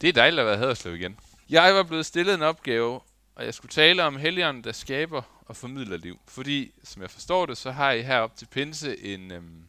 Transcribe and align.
Det 0.00 0.08
er 0.08 0.12
dejligt 0.12 0.40
at 0.40 0.46
være 0.46 0.56
Haderslev 0.56 0.94
igen. 0.94 1.18
Jeg 1.48 1.74
var 1.74 1.82
blevet 1.82 2.06
stillet 2.06 2.34
en 2.34 2.42
opgave, 2.42 3.00
og 3.34 3.44
jeg 3.44 3.54
skulle 3.54 3.70
tale 3.70 4.04
om 4.04 4.16
helgeren, 4.16 4.64
der 4.64 4.72
skaber 4.72 5.22
og 5.46 5.56
formidler 5.56 5.96
liv. 5.96 6.20
Fordi, 6.28 6.72
som 6.84 7.02
jeg 7.02 7.10
forstår 7.10 7.46
det, 7.46 7.58
så 7.58 7.70
har 7.70 7.92
I 7.92 8.02
herop 8.02 8.36
til 8.36 8.46
Pinse 8.46 9.04
en, 9.04 9.30
øhm, 9.32 9.68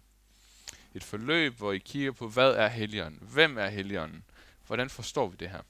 et 0.94 1.04
forløb, 1.04 1.58
hvor 1.58 1.72
I 1.72 1.78
kigger 1.78 2.12
på, 2.12 2.28
hvad 2.28 2.52
er 2.52 2.68
helgeren? 2.68 3.20
Hvem 3.22 3.58
er 3.58 3.68
helgeren? 3.68 4.24
Hvordan 4.68 4.90
forstår 4.90 5.28
vi 5.28 5.36
det 5.40 5.50
her? 5.50 5.62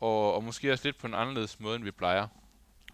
Og, 0.00 0.34
og 0.34 0.44
måske 0.44 0.72
også 0.72 0.84
lidt 0.84 0.98
på 0.98 1.06
en 1.06 1.14
anderledes 1.14 1.60
måde, 1.60 1.76
end 1.76 1.84
vi 1.84 1.90
plejer. 1.90 2.28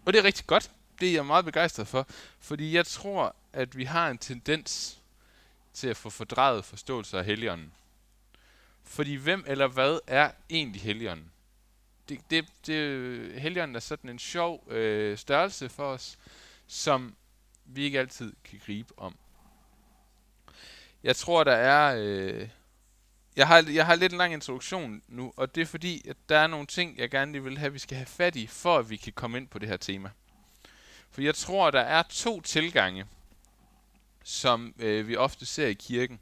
Og 0.05 0.13
det 0.13 0.19
er 0.19 0.23
rigtig 0.23 0.47
godt. 0.47 0.71
Det 0.99 1.09
er 1.09 1.13
jeg 1.13 1.25
meget 1.25 1.45
begejstret 1.45 1.87
for. 1.87 2.07
Fordi 2.39 2.75
jeg 2.75 2.85
tror, 2.85 3.35
at 3.53 3.77
vi 3.77 3.83
har 3.83 4.09
en 4.09 4.17
tendens 4.17 4.97
til 5.73 5.87
at 5.87 5.97
få 5.97 6.09
fordrejet 6.09 6.65
forståelse 6.65 7.17
af 7.17 7.25
helgeren. 7.25 7.71
Fordi 8.91 9.15
hvem 9.15 9.43
eller 9.47 9.67
hvad 9.67 9.99
er 10.07 10.31
egentlig 10.49 10.81
helligånden? 10.81 11.31
Det, 12.09 12.19
det, 12.29 12.45
det, 12.67 13.41
helligånden 13.41 13.75
er 13.75 13.79
sådan 13.79 14.09
en 14.09 14.19
sjov 14.19 14.71
øh, 14.71 15.17
størrelse 15.17 15.69
for 15.69 15.85
os, 15.85 16.17
som 16.67 17.15
vi 17.65 17.83
ikke 17.83 17.99
altid 17.99 18.33
kan 18.43 18.61
gribe 18.65 18.99
om. 18.99 19.17
Jeg 21.03 21.15
tror, 21.15 21.43
der 21.43 21.55
er... 21.55 21.95
Øh, 21.97 22.49
jeg, 23.35 23.47
har, 23.47 23.65
jeg 23.73 23.85
har 23.85 23.95
lidt 23.95 24.11
en 24.11 24.17
lang 24.17 24.33
introduktion 24.33 25.01
nu, 25.07 25.33
og 25.37 25.55
det 25.55 25.61
er 25.61 25.65
fordi, 25.65 26.07
at 26.09 26.17
der 26.29 26.37
er 26.37 26.47
nogle 26.47 26.67
ting, 26.67 26.97
jeg 26.97 27.09
gerne 27.09 27.31
lige 27.31 27.43
vil 27.43 27.57
have, 27.57 27.73
vi 27.73 27.79
skal 27.79 27.97
have 27.97 28.05
fat 28.05 28.35
i, 28.35 28.47
for 28.47 28.77
at 28.77 28.89
vi 28.89 28.97
kan 28.97 29.13
komme 29.13 29.37
ind 29.37 29.47
på 29.47 29.59
det 29.59 29.69
her 29.69 29.77
tema. 29.77 30.09
For 31.11 31.21
jeg 31.21 31.35
tror, 31.35 31.71
der 31.71 31.81
er 31.81 32.03
to 32.03 32.41
tilgange, 32.41 33.05
som 34.23 34.75
øh, 34.79 35.07
vi 35.07 35.15
ofte 35.15 35.45
ser 35.45 35.67
i 35.67 35.73
kirken. 35.73 36.19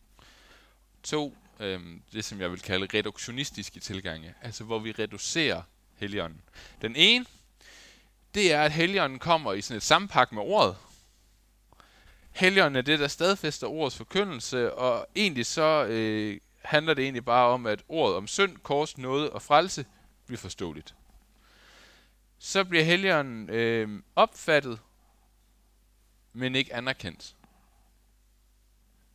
To, 1.04 1.38
øh, 1.60 1.82
det 2.14 2.26
som 2.26 2.42
jeg 2.42 2.52
vil 2.52 2.60
kalde 2.62 2.98
reduktionistiske 2.98 3.80
tilgange, 3.80 4.34
altså 4.42 4.64
hvor 4.64 4.80
vi 4.80 4.92
reducerer 4.92 5.62
Helligånden. 5.96 6.42
Den 6.82 6.96
ene, 6.96 7.26
det 8.34 8.54
er, 8.54 8.62
at 8.62 8.72
Helligånden 8.72 9.20
kommer 9.20 9.54
i 9.54 9.62
sådan 9.62 9.78
et 9.78 9.84
sammenpak 9.84 10.32
med 10.32 10.42
ordet. 10.42 10.76
Helligånden 12.32 12.76
er 12.76 12.82
det, 12.82 13.00
der 13.00 13.08
stadfæster 13.08 13.68
ordets 13.68 13.98
forkyndelse, 13.98 14.74
og 14.74 15.08
egentlig 15.16 15.46
så 15.46 15.86
øh, 15.86 16.40
handler 16.62 16.94
det 16.94 17.04
egentlig 17.04 17.26
bare 17.26 17.48
om, 17.48 17.66
at 17.66 17.84
ordet 17.88 18.16
om 18.16 18.28
synd, 18.28 18.58
kors, 18.58 18.98
noget 18.98 19.30
og 19.30 19.42
frelse 19.42 19.86
bliver 20.26 20.40
forståeligt. 20.40 20.96
Så 22.40 22.64
bliver 22.64 22.84
Helligånden 22.84 23.50
øh, 23.50 24.02
opfattet, 24.16 24.80
men 26.34 26.56
ikke 26.56 26.76
anerkendt 26.76 27.36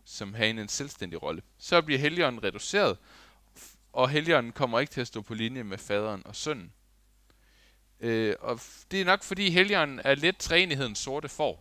som 0.05 0.35
have 0.35 0.51
en 0.51 0.69
selvstændig 0.69 1.23
rolle. 1.23 1.43
Så 1.59 1.83
bliver 1.83 1.99
Helligånden 1.99 2.45
reduceret, 2.45 2.99
og 3.93 4.09
Helligånden 4.09 4.53
kommer 4.53 4.81
ikke 4.81 4.93
til 4.93 5.01
at 5.01 5.07
stå 5.07 5.23
på 5.23 5.35
linje 5.35 5.63
med 5.63 5.79
faderen 5.79 6.23
og 6.25 6.37
sønnen. 6.37 6.73
Øh, 8.01 8.37
og 8.41 8.61
det 8.91 9.01
er 9.01 9.05
nok 9.05 9.23
fordi 9.23 9.51
Helligånden 9.51 10.01
er 10.05 10.15
lidt 10.15 10.39
træenighedens 10.39 10.99
sorte 10.99 11.29
for. 11.29 11.61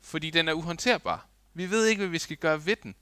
Fordi 0.00 0.30
den 0.30 0.48
er 0.48 0.52
uhåndterbar. 0.52 1.26
Vi 1.54 1.70
ved 1.70 1.86
ikke, 1.86 2.00
hvad 2.00 2.08
vi 2.08 2.18
skal 2.18 2.36
gøre 2.36 2.66
ved 2.66 2.76
den. 2.76 2.94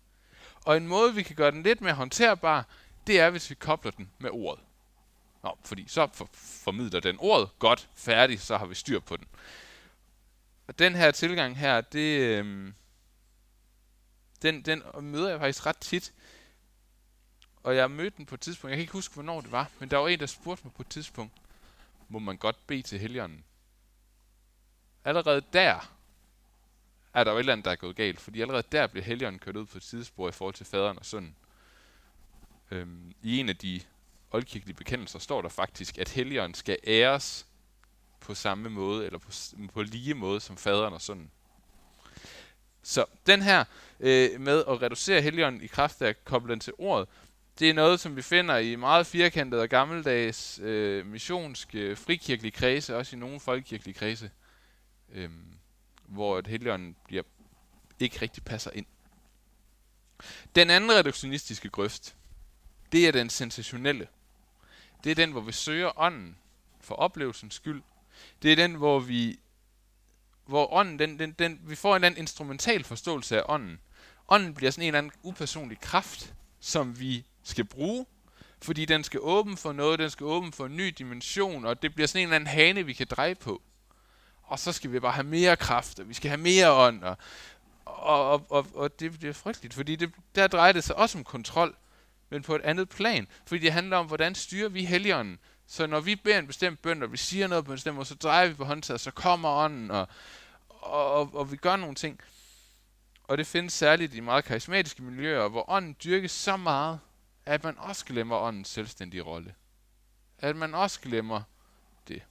Og 0.65 0.77
en 0.77 0.89
måde, 0.89 1.15
vi 1.15 1.23
kan 1.23 1.37
gøre 1.37 1.51
den 1.51 1.63
lidt 1.63 1.81
mere 1.81 1.95
håndterbar, 1.95 2.69
det 3.07 3.21
er, 3.21 3.31
hvis 3.31 3.51
vi 3.51 3.55
kobler 3.55 3.91
den 3.91 4.11
med 4.19 4.31
ordet. 4.33 4.65
Nå, 5.43 5.59
fordi 5.65 5.85
så 5.89 6.09
for, 6.13 6.29
formidler 6.35 7.01
den 7.01 7.17
ordet 7.19 7.49
godt, 7.59 7.89
færdig, 7.95 8.41
så 8.41 8.57
har 8.57 8.67
vi 8.67 8.75
styr 8.75 9.01
på 9.01 9.17
den. 9.17 9.27
Og 10.67 10.79
den 10.79 10.95
her 10.95 11.11
tilgang 11.11 11.59
her, 11.59 11.81
det, 11.81 12.21
øh, 12.21 12.73
den, 14.43 14.63
den 14.63 14.83
møder 15.01 15.31
jeg 15.31 15.41
faktisk 15.41 15.67
ret 15.67 15.79
tit. 15.79 16.13
Og 17.63 17.77
jeg 17.77 17.91
mødte 17.91 18.17
den 18.17 18.27
på 18.27 18.35
et 18.35 18.41
tidspunkt, 18.41 18.71
jeg 18.71 18.77
kan 18.77 18.81
ikke 18.81 18.93
huske, 18.93 19.15
hvornår 19.15 19.41
det 19.41 19.53
var, 19.53 19.71
men 19.79 19.91
der 19.91 19.97
var 19.97 20.09
en, 20.09 20.21
der 20.21 20.27
spurgte 20.27 20.65
mig 20.65 20.73
på 20.73 20.83
et 20.83 20.89
tidspunkt, 20.89 21.33
må 22.09 22.19
man 22.19 22.37
godt 22.37 22.67
bede 22.67 22.83
til 22.83 22.99
helgenen? 22.99 23.45
Allerede 25.05 25.43
der 25.53 25.81
er 27.17 27.25
der 27.25 27.31
jo 27.31 27.37
et 27.37 27.41
eller 27.41 27.53
andet, 27.53 27.65
der 27.65 27.71
er 27.71 27.77
gået 27.77 27.97
galt, 27.97 28.21
fordi 28.21 28.41
allerede 28.41 28.63
der 28.73 28.87
blev 28.87 29.03
helgenen 29.03 29.39
kørt 29.39 29.57
ud 29.57 29.67
på 29.67 29.79
et 29.79 29.85
sidespor 29.85 30.29
i 30.29 30.33
forhold 30.33 30.55
til 30.55 30.67
faderen 30.67 30.99
og 30.99 31.07
sønnen. 31.07 31.37
Øhm, 32.71 33.15
I 33.23 33.39
en 33.39 33.49
af 33.49 33.57
de 33.57 33.81
oldkirkelige 34.31 34.77
bekendelser 34.77 35.19
står 35.19 35.43
der 35.43 35.49
faktisk, 35.49 35.99
at 35.99 36.09
helgenen 36.09 36.55
skal 36.55 36.79
æres 36.87 37.47
på 38.21 38.35
samme 38.35 38.71
måde, 38.71 39.07
eller 39.07 39.19
på, 39.19 39.31
på 39.73 39.83
lige 39.83 40.15
måde 40.15 40.41
som 40.41 40.57
faderen 40.57 40.95
og 40.95 41.03
sønnen. 41.03 41.31
Så 42.87 43.05
den 43.27 43.43
her 43.43 43.65
øh, 44.01 44.41
med 44.41 44.65
at 44.69 44.83
reducere 44.83 45.23
helligånden 45.23 45.63
i 45.63 45.67
kraft 45.67 46.03
af 46.03 46.09
at 46.09 46.25
koble 46.25 46.53
den 46.53 46.61
til 46.61 46.73
ordet, 46.79 47.09
det 47.59 47.71
er 47.71 47.75
noget, 47.75 48.01
som 48.01 48.17
vi 48.17 48.23
finder 48.23 48.57
i 48.57 48.77
meget 48.77 49.07
firkantede 49.07 49.63
og 49.63 49.69
gammeldags 49.69 50.59
øh, 50.59 51.07
missionske, 51.07 51.97
frikirkelige 51.97 52.53
kredse, 52.53 52.97
også 52.97 53.17
i 53.17 53.19
nogle 53.19 53.41
folkekirkelige 53.41 53.95
kredse, 53.95 54.31
øh, 55.13 55.31
hvor 56.05 56.39
et 56.39 56.47
helligånden 56.47 56.97
bliver, 57.05 57.23
ikke 58.01 58.19
rigtig 58.23 58.45
passer 58.45 58.71
ind. 58.75 58.87
Den 60.55 60.71
anden 60.71 60.93
reduktionistiske 60.93 61.69
grøft, 61.69 62.17
det 62.93 63.09
er 63.09 63.13
den 63.13 63.31
sensationelle. 63.31 64.09
Det 65.05 65.11
er 65.11 65.15
den, 65.15 65.33
hvor 65.33 65.41
vi 65.41 65.53
søger 65.53 66.01
ånden 66.01 66.37
for 66.81 66.95
oplevelsens 66.95 67.55
skyld. 67.55 67.83
Det 68.43 68.53
er 68.53 68.57
den, 68.57 68.75
hvor 68.75 68.99
vi 68.99 69.39
hvor 70.47 70.73
ånden, 70.73 70.99
den, 70.99 71.19
den, 71.19 71.33
den, 71.33 71.61
vi 71.63 71.75
får 71.75 71.91
en 71.91 71.95
eller 71.95 72.07
anden 72.07 72.21
instrumental 72.21 72.85
forståelse 72.85 73.39
af 73.39 73.43
ånden. 73.49 73.81
Ånden 74.29 74.55
bliver 74.55 74.71
sådan 74.71 74.83
en 74.83 74.87
eller 74.87 74.99
anden 74.99 75.13
upersonlig 75.23 75.81
kraft, 75.81 76.35
som 76.61 77.01
vi 77.01 77.25
skal 77.43 77.65
bruge, 77.65 78.07
fordi 78.63 78.85
den 78.85 79.05
skal 79.05 79.21
åbne 79.23 79.57
for 79.57 79.73
noget, 79.73 79.99
den 79.99 80.11
skal 80.11 80.27
åbne 80.27 80.53
for 80.53 80.67
en 80.67 80.77
ny 80.77 80.89
dimension, 80.99 81.65
og 81.65 81.83
det 81.83 81.95
bliver 81.95 82.07
sådan 82.07 82.21
en 82.23 82.29
eller 82.29 82.37
anden 82.37 82.47
hane, 82.47 82.87
vi 82.87 82.93
kan 82.93 83.07
dreje 83.11 83.35
på. 83.35 83.63
Og 84.43 84.59
så 84.59 84.73
skal 84.73 84.93
vi 84.93 85.01
bare 85.01 85.13
have 85.13 85.27
mere 85.27 85.57
kraft, 85.57 85.99
og 85.99 86.09
vi 86.09 86.15
skal 86.15 86.29
have 86.29 86.41
mere 86.41 86.73
ånd, 86.73 87.05
og, 87.05 87.17
og, 87.85 88.31
og, 88.31 88.47
og, 88.51 88.67
og 88.75 89.01
det, 89.01 89.19
bliver 89.19 89.31
er 89.31 89.35
frygteligt, 89.35 89.75
fordi 89.75 89.97
det, 89.97 90.13
der 90.35 90.47
drejer 90.47 90.73
det 90.73 90.85
sig 90.85 90.97
også 90.97 91.19
om 91.19 91.25
kontrol, 91.25 91.77
men 92.31 92.43
på 92.43 92.55
et 92.55 92.63
andet 92.63 92.89
plan, 92.89 93.27
fordi 93.47 93.61
det 93.61 93.73
handler 93.73 93.97
om, 93.97 94.07
hvordan 94.07 94.35
styrer 94.35 94.69
vi 94.69 94.85
helligånden, 94.85 95.39
så 95.67 95.87
når 95.87 96.01
vi 96.01 96.17
beder 96.17 96.39
en 96.39 96.47
bestemt 96.47 96.83
bøn, 96.83 97.03
og 97.03 97.13
vi 97.13 97.17
siger 97.17 97.47
noget 97.47 97.65
på 97.65 97.73
en 97.73 97.77
bestemt 97.77 97.95
måde, 97.95 98.07
så 98.07 98.15
drejer 98.15 98.49
vi 98.49 98.55
på 98.55 98.65
håndtaget, 98.65 99.01
så 99.01 99.11
kommer 99.11 99.49
ånden, 99.49 99.91
og, 99.91 100.09
og, 100.69 101.13
og, 101.13 101.35
og 101.35 101.53
vi 101.53 101.57
gør 101.57 101.77
nogle 101.77 101.95
ting. 101.95 102.21
Og 103.25 103.39
det 103.39 103.47
findes 103.47 103.73
særligt 103.73 104.15
i 104.15 104.21
meget 104.21 104.45
karismatiske 104.45 105.03
miljøer, 105.03 105.49
hvor 105.49 105.71
ånden 105.71 105.97
dyrkes 106.05 106.33
så 106.33 106.57
meget, 106.57 107.01
at 107.47 107.65
man 107.65 107.79
også 107.79 108.05
glemmer 108.05 108.37
åndens 108.37 108.69
selvstændige 108.69 109.23
rolle. 109.23 109.55
At 110.39 110.57
man 110.57 110.75
også 110.75 111.01
glemmer 111.01 111.43
det. 112.09 112.23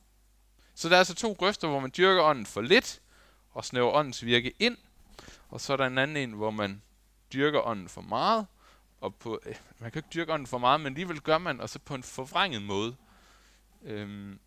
Så 0.76 0.90
der 0.90 0.96
er 0.96 1.00
altså 1.00 1.16
to 1.16 1.34
grøfter, 1.34 1.68
hvor 1.68 1.80
man 1.80 1.92
dyrker 1.98 2.24
ånden 2.24 2.46
for 2.46 2.62
lidt, 2.62 3.02
og 3.52 3.66
snæver 3.66 3.92
åndens 3.92 4.26
virke 4.26 4.54
ind. 4.60 4.78
Og 5.50 5.62
så 5.62 5.74
er 5.74 5.78
der 5.78 5.88
en 5.88 5.98
anden 5.98 6.18
en, 6.18 6.32
hvor 6.32 6.52
man 6.52 6.82
dyrker 7.34 7.62
ånden 7.62 7.90
for 7.90 8.02
meget, 8.02 8.48
og 9.02 9.16
på, 9.16 9.40
øh, 9.46 9.56
man 9.80 9.92
kan 9.92 10.00
ikke 10.00 10.10
dyrke 10.14 10.34
ånden 10.34 10.48
for 10.48 10.58
meget, 10.58 10.80
men 10.80 10.88
alligevel 10.88 11.22
gør 11.22 11.38
man, 11.38 11.62
og 11.62 11.70
så 11.70 11.80
på 11.80 11.96
en 11.96 12.04
forvrænget 12.04 12.62
måde. 12.62 12.96
Øhm, 13.86 14.40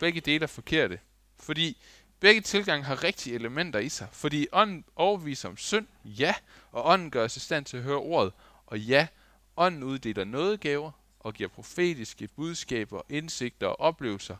begge 0.00 0.20
dele 0.20 0.42
er 0.42 0.46
forkerte. 0.46 1.00
Fordi 1.38 1.82
begge 2.20 2.40
tilgange 2.40 2.84
har 2.84 3.04
rigtige 3.04 3.34
elementer 3.34 3.78
i 3.78 3.88
sig. 3.88 4.08
Fordi 4.12 4.46
ånden 4.52 4.84
overviser 4.96 5.48
om 5.48 5.56
synd, 5.56 5.86
ja, 6.04 6.34
og 6.72 6.86
ånden 6.86 7.10
gør 7.10 7.24
os 7.24 7.36
i 7.36 7.40
stand 7.40 7.64
til 7.64 7.76
at 7.76 7.82
høre 7.82 7.96
ordet, 7.96 8.32
og 8.66 8.80
ja, 8.80 9.08
ånden 9.56 9.82
uddeler 9.82 10.24
nådegaver 10.24 10.92
og 11.20 11.34
giver 11.34 11.48
profetiske 11.48 12.28
budskaber, 12.28 13.02
indsigter 13.08 13.66
og 13.66 13.80
oplevelser. 13.80 14.36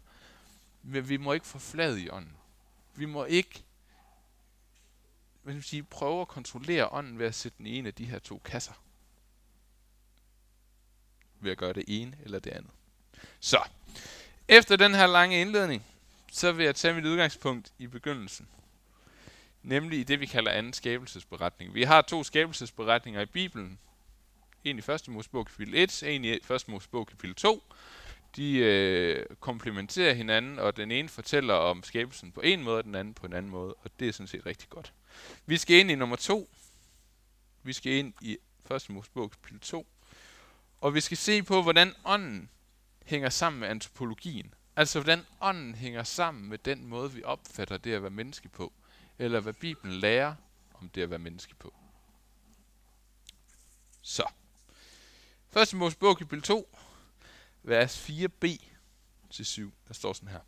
Men 0.82 1.08
vi 1.08 1.16
må 1.16 1.32
ikke 1.32 1.46
forflade 1.46 2.02
i 2.02 2.10
ånden. 2.10 2.36
Vi 2.94 3.06
må 3.06 3.24
ikke 3.24 3.64
hvad 5.42 5.62
sige, 5.62 5.82
prøve 5.82 6.20
at 6.20 6.28
kontrollere 6.28 6.88
ånden 6.92 7.18
ved 7.18 7.26
at 7.26 7.34
sætte 7.34 7.58
den 7.58 7.66
i 7.66 7.78
en 7.78 7.86
af 7.86 7.94
de 7.94 8.04
her 8.04 8.18
to 8.18 8.38
kasser. 8.38 8.72
Ved 11.40 11.50
at 11.50 11.58
gøre 11.58 11.72
det 11.72 11.84
ene 11.88 12.18
eller 12.24 12.38
det 12.38 12.50
andet. 12.50 12.70
Så, 13.40 13.62
efter 14.48 14.76
den 14.76 14.94
her 14.94 15.06
lange 15.06 15.40
indledning, 15.40 15.86
så 16.32 16.52
vil 16.52 16.64
jeg 16.64 16.74
tage 16.74 16.94
mit 16.94 17.06
udgangspunkt 17.06 17.72
i 17.78 17.86
begyndelsen. 17.86 18.48
Nemlig 19.62 19.98
i 19.98 20.02
det, 20.02 20.20
vi 20.20 20.26
kalder 20.26 20.50
anden 20.50 20.72
skabelsesberetning. 20.72 21.74
Vi 21.74 21.82
har 21.82 22.02
to 22.02 22.24
skabelsesberetninger 22.24 23.20
i 23.20 23.26
Bibelen. 23.26 23.78
En 24.64 24.78
i 24.78 24.82
1. 24.92 25.08
Mosebog 25.08 25.46
kapitel 25.46 25.74
1, 25.74 26.02
en 26.02 26.24
i 26.24 26.32
1. 26.32 26.64
Mosebog 26.68 27.06
kapitel 27.06 27.34
2. 27.34 27.62
De 28.36 28.58
øh, 28.58 29.26
komplementerer 29.40 30.14
hinanden, 30.14 30.58
og 30.58 30.76
den 30.76 30.90
ene 30.90 31.08
fortæller 31.08 31.54
om 31.54 31.82
skabelsen 31.82 32.32
på 32.32 32.40
en 32.40 32.62
måde, 32.62 32.78
og 32.78 32.84
den 32.84 32.94
anden 32.94 33.14
på 33.14 33.26
en 33.26 33.32
anden 33.32 33.50
måde, 33.50 33.74
og 33.74 33.90
det 34.00 34.08
er 34.08 34.12
sådan 34.12 34.26
set 34.26 34.46
rigtig 34.46 34.68
godt. 34.68 34.92
Vi 35.46 35.56
skal 35.56 35.76
ind 35.76 35.90
i 35.90 35.94
nummer 35.94 36.16
2. 36.16 36.50
Vi 37.62 37.72
skal 37.72 37.92
ind 37.92 38.14
i 38.22 38.38
1. 38.74 38.90
Mosebog 38.90 39.30
kapitel 39.30 39.60
2. 39.60 39.86
Og 40.80 40.94
vi 40.94 41.00
skal 41.00 41.16
se 41.16 41.42
på, 41.42 41.62
hvordan 41.62 41.94
ånden 42.04 42.50
hænger 43.06 43.28
sammen 43.28 43.60
med 43.60 43.68
antropologien. 43.68 44.54
Altså 44.76 45.00
hvordan 45.00 45.26
ånden 45.40 45.74
hænger 45.74 46.02
sammen 46.02 46.48
med 46.48 46.58
den 46.58 46.86
måde, 46.86 47.12
vi 47.12 47.22
opfatter 47.24 47.76
det 47.76 47.94
at 47.94 48.02
være 48.02 48.10
menneske 48.10 48.48
på. 48.48 48.72
Eller 49.18 49.40
hvad 49.40 49.52
Bibelen 49.52 49.94
lærer 49.94 50.34
om 50.74 50.88
det 50.88 51.02
at 51.02 51.10
være 51.10 51.18
menneske 51.18 51.54
på. 51.54 51.74
Så. 54.02 54.24
Første 55.50 55.76
Mosebog, 55.76 56.18
kapitel 56.18 56.42
2, 56.42 56.76
vers 57.62 58.10
4b 58.10 58.46
til 59.30 59.46
7. 59.46 59.72
Der 59.88 59.94
står 59.94 60.12
sådan 60.12 60.28
her. 60.28 60.40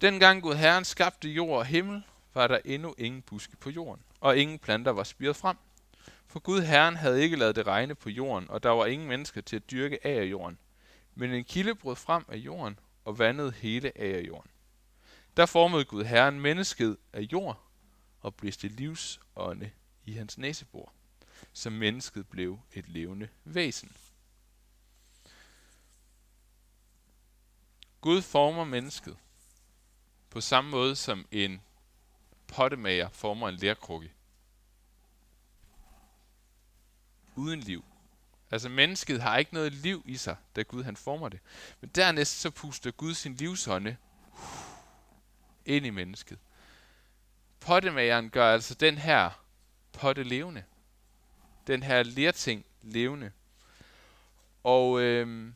Dengang 0.00 0.42
Gud 0.42 0.54
Herren 0.54 0.84
skabte 0.84 1.28
jord 1.28 1.58
og 1.58 1.66
himmel, 1.66 2.02
var 2.34 2.46
der 2.46 2.58
endnu 2.64 2.94
ingen 2.98 3.22
buske 3.22 3.56
på 3.56 3.70
jorden, 3.70 4.02
og 4.20 4.36
ingen 4.36 4.58
planter 4.58 4.90
var 4.90 5.04
spiret 5.04 5.36
frem. 5.36 5.56
For 6.26 6.40
Gud 6.40 6.62
Herren 6.62 6.96
havde 6.96 7.22
ikke 7.22 7.36
lavet 7.36 7.56
det 7.56 7.66
regne 7.66 7.94
på 7.94 8.10
jorden, 8.10 8.50
og 8.50 8.62
der 8.62 8.70
var 8.70 8.86
ingen 8.86 9.08
mennesker 9.08 9.40
til 9.40 9.56
at 9.56 9.70
dyrke 9.70 10.06
af 10.06 10.24
jorden. 10.24 10.58
Men 11.18 11.30
en 11.30 11.44
kilde 11.44 11.74
brød 11.74 11.96
frem 11.96 12.24
af 12.28 12.36
jorden 12.36 12.78
og 13.04 13.18
vandede 13.18 13.52
hele 13.52 13.98
af 13.98 14.26
jorden. 14.28 14.50
Der 15.36 15.46
formede 15.46 15.84
Gud 15.84 16.04
Herren 16.04 16.40
mennesket 16.40 16.96
af 17.12 17.20
jord 17.20 17.62
og 18.20 18.34
blæste 18.34 18.68
livsånde 18.68 19.70
i 20.04 20.12
hans 20.12 20.38
næsebor, 20.38 20.92
så 21.52 21.70
mennesket 21.70 22.28
blev 22.28 22.60
et 22.72 22.88
levende 22.88 23.28
væsen. 23.44 23.96
Gud 28.00 28.22
former 28.22 28.64
mennesket 28.64 29.16
på 30.30 30.40
samme 30.40 30.70
måde 30.70 30.96
som 30.96 31.26
en 31.30 31.62
pottemager 32.46 33.08
former 33.08 33.48
en 33.48 33.54
lærkrukke. 33.54 34.12
Uden 37.36 37.60
liv. 37.60 37.84
Altså 38.50 38.68
mennesket 38.68 39.22
har 39.22 39.38
ikke 39.38 39.54
noget 39.54 39.72
liv 39.72 40.02
i 40.06 40.16
sig, 40.16 40.36
da 40.56 40.62
Gud 40.62 40.82
han 40.82 40.96
former 40.96 41.28
det. 41.28 41.40
Men 41.80 41.90
dernæst 41.94 42.40
så 42.40 42.50
puster 42.50 42.90
Gud 42.90 43.14
sin 43.14 43.34
livsånde 43.34 43.96
ind 45.64 45.86
i 45.86 45.90
mennesket. 45.90 46.38
Pottemageren 47.60 48.30
gør 48.30 48.52
altså 48.52 48.74
den 48.74 48.98
her 48.98 49.30
potte 49.92 50.22
levende. 50.22 50.64
Den 51.66 51.82
her 51.82 52.02
lerting 52.02 52.64
levende. 52.82 53.30
Og 54.64 55.00
øhm, 55.00 55.54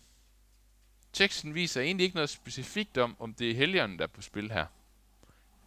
teksten 1.12 1.54
viser 1.54 1.80
egentlig 1.80 2.04
ikke 2.04 2.16
noget 2.16 2.30
specifikt 2.30 2.98
om, 2.98 3.16
om 3.18 3.34
det 3.34 3.50
er 3.50 3.54
helgeren, 3.54 3.98
der 3.98 4.04
er 4.04 4.08
på 4.08 4.22
spil 4.22 4.52
her. 4.52 4.66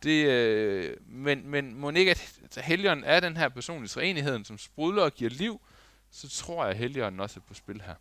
Det, 0.04 0.26
øh, 0.26 0.98
men, 1.08 1.48
men 1.48 1.76
må 1.76 1.90
ikke, 1.90 2.12
at 2.12 2.58
helgeren 2.64 3.04
er 3.04 3.20
den 3.20 3.38
her 3.38 3.50
person 3.50 3.84
i 3.84 3.88
træenigheden, 3.88 4.46
som 4.46 4.58
sprudler 4.58 5.04
og 5.04 5.14
giver 5.14 5.30
liv, 5.30 5.62
så 6.14 6.30
tror 6.30 6.64
jeg, 6.64 6.72
at 6.72 6.78
Helligånden 6.78 7.20
også 7.20 7.40
er 7.40 7.44
på 7.48 7.54
spil 7.54 7.82
her. 7.82 7.96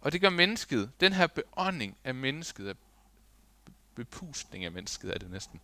Og 0.00 0.12
det 0.12 0.20
gør 0.20 0.30
mennesket, 0.30 0.90
den 1.00 1.12
her 1.12 1.26
beånding 1.26 1.96
af 2.04 2.14
mennesket, 2.14 2.76
bepustning 3.94 4.64
af 4.64 4.72
mennesket 4.72 5.14
er 5.14 5.18
det 5.18 5.30
næsten, 5.30 5.60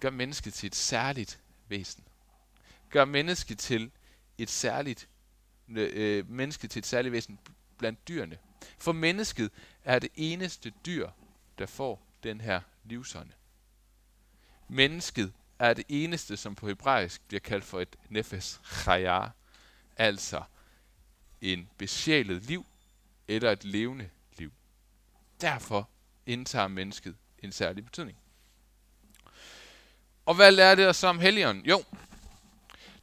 gør 0.00 0.10
mennesket 0.10 0.54
til 0.54 0.66
et 0.66 0.74
særligt 0.74 1.40
væsen. 1.68 2.04
Gør 2.90 3.04
mennesket 3.04 3.58
til 3.58 3.90
et 4.38 4.50
særligt 4.50 5.08
øh, 5.68 5.90
øh 5.94 6.30
menneske 6.30 6.68
til 6.68 6.80
et 6.80 6.86
særligt 6.86 7.12
væsen 7.12 7.38
blandt 7.78 8.08
dyrene. 8.08 8.38
For 8.78 8.92
mennesket 8.92 9.50
er 9.84 9.98
det 9.98 10.10
eneste 10.14 10.72
dyr, 10.86 11.10
der 11.58 11.66
får 11.66 12.06
den 12.22 12.40
her 12.40 12.60
livsånde. 12.84 13.32
Mennesket 14.68 15.32
er 15.58 15.74
det 15.74 15.84
eneste, 15.88 16.36
som 16.36 16.54
på 16.54 16.68
hebraisk 16.68 17.28
bliver 17.28 17.40
kaldt 17.40 17.64
for 17.64 17.80
et 17.80 17.96
nefes 18.08 18.60
chayar, 18.64 19.32
altså 19.96 20.42
en 21.40 21.68
besjælet 21.78 22.42
liv 22.42 22.66
eller 23.28 23.52
et 23.52 23.64
levende 23.64 24.08
liv. 24.38 24.52
Derfor 25.40 25.88
indtager 26.26 26.68
mennesket 26.68 27.16
en 27.38 27.52
særlig 27.52 27.84
betydning. 27.84 28.18
Og 30.26 30.34
hvad 30.34 30.52
lærte 30.52 30.82
det 30.82 30.88
os 30.88 31.04
om 31.04 31.18
Helligånden? 31.18 31.66
Jo, 31.66 31.84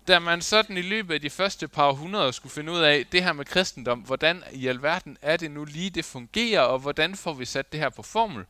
da 0.08 0.20
man 0.20 0.42
sådan 0.42 0.78
i 0.78 0.82
løbet 0.82 1.14
af 1.14 1.22
de 1.22 1.30
første 1.30 1.68
par 1.68 1.92
hundreder 1.92 2.32
skulle 2.32 2.54
finde 2.54 2.72
ud 2.72 2.80
af 2.80 3.06
det 3.12 3.24
her 3.24 3.34
med 3.34 3.46
kristendom, 3.46 4.00
hvordan 4.00 4.44
i 4.54 4.68
alverden 4.68 5.18
er 5.22 5.38
det 5.38 5.52
nu 5.52 5.66
lige, 5.66 5.90
det 5.90 6.06
fungerer, 6.06 6.62
og 6.62 6.80
hvordan 6.80 7.16
får 7.16 7.34
vi 7.34 7.46
sat 7.46 7.72
det 7.72 7.80
her 7.80 7.90
på 7.90 8.04
formel, 8.04 8.46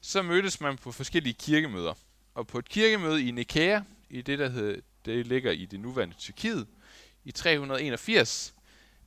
så 0.00 0.22
mødtes 0.22 0.60
man 0.60 0.76
på 0.76 0.92
forskellige 0.92 1.34
kirkemøder. 1.34 1.94
Og 2.34 2.46
på 2.46 2.58
et 2.58 2.68
kirkemøde 2.68 3.28
i 3.28 3.30
Nikæa, 3.30 3.80
i 4.10 4.22
det 4.22 4.38
der 4.38 4.48
hedder, 4.48 4.80
det 5.04 5.26
ligger 5.26 5.52
i 5.52 5.64
det 5.64 5.80
nuværende 5.80 6.14
Tyrkiet, 6.14 6.66
i 7.24 7.32
381, 7.32 8.54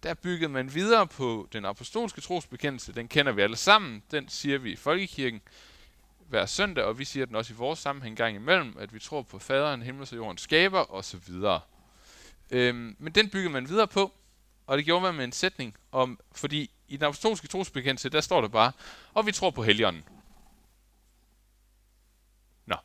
der 0.04 0.14
byggede 0.14 0.50
man 0.50 0.74
videre 0.74 1.08
på 1.08 1.48
den 1.54 1.66
apostolske 1.66 2.22
trosbekendelse. 2.22 2.94
Den 2.94 3.08
kender 3.08 3.32
vi 3.32 3.42
alle 3.42 3.56
sammen. 3.56 4.04
Den 4.12 4.30
siger 4.30 4.58
vi 4.58 4.72
i 4.72 4.76
Folkekirken 4.76 5.42
hver 6.30 6.46
søndag, 6.46 6.84
og 6.84 7.00
vi 7.00 7.06
siger 7.06 7.26
den 7.26 7.36
også 7.36 7.54
i 7.54 7.56
vores 7.56 7.80
sammenhæng 7.80 8.18
gang 8.18 8.36
imellem, 8.36 8.76
at 8.80 8.94
vi 8.94 9.00
tror 9.00 9.22
på 9.22 9.40
faderen, 9.40 9.82
himmels 9.82 10.12
og 10.12 10.18
jordens 10.18 10.42
skaber 10.42 10.94
osv. 10.94 11.34
Øhm, 12.52 12.96
men 13.00 13.14
den 13.14 13.30
byggede 13.30 13.54
man 13.54 13.70
videre 13.70 13.88
på, 13.88 14.14
og 14.68 14.78
det 14.78 14.86
gjorde 14.86 15.02
man 15.02 15.16
med 15.16 15.24
en 15.24 15.32
sætning 15.32 15.76
om, 15.92 16.20
fordi 16.32 16.72
i 16.88 16.98
den 16.98 17.06
apostolske 17.06 17.48
trosbekendelse, 17.48 18.10
der 18.10 18.22
står 18.22 18.42
der 18.42 18.48
bare, 18.48 18.72
og 19.14 19.26
vi 19.26 19.32
tror 19.32 19.50
på 19.50 19.64
Helligånden. 19.64 20.04
Nå. 22.66 22.76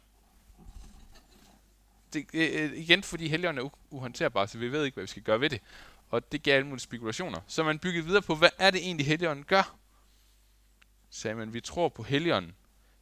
Det, 2.13 2.27
øh, 2.35 2.65
øh 2.65 2.73
igen, 2.73 3.03
fordi 3.03 3.29
Helligånden 3.29 3.67
er 3.67 3.71
uhåndterbar, 3.91 4.47
så 4.47 4.59
vi 4.59 4.73
ved 4.73 4.85
ikke, 4.85 4.95
hvad 4.95 5.05
vi 5.05 5.09
skal 5.09 5.23
gøre 5.23 5.41
ved 5.41 5.51
det. 5.51 5.61
Og 6.09 6.33
det 6.33 6.43
gav 6.43 6.57
alle 6.57 6.67
mulige 6.67 6.83
spekulationer. 6.83 7.41
Så 7.47 7.63
man 7.63 7.79
byggede 7.79 8.05
videre 8.07 8.23
på, 8.23 8.35
hvad 8.35 8.51
er 8.59 8.71
det 8.71 8.81
egentlig 8.81 9.07
Helligånden 9.07 9.45
gør? 9.45 9.77
Sagde 11.11 11.35
man, 11.35 11.55
vi 11.55 11.61
tror 11.61 11.89
på 11.89 12.03
Helligånden, 12.03 12.55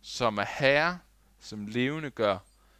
som 0.02 0.38
er 0.38 0.46
herre, 0.58 0.98
som 1.40 1.66
levende 1.66 2.10
gør, 2.10 2.38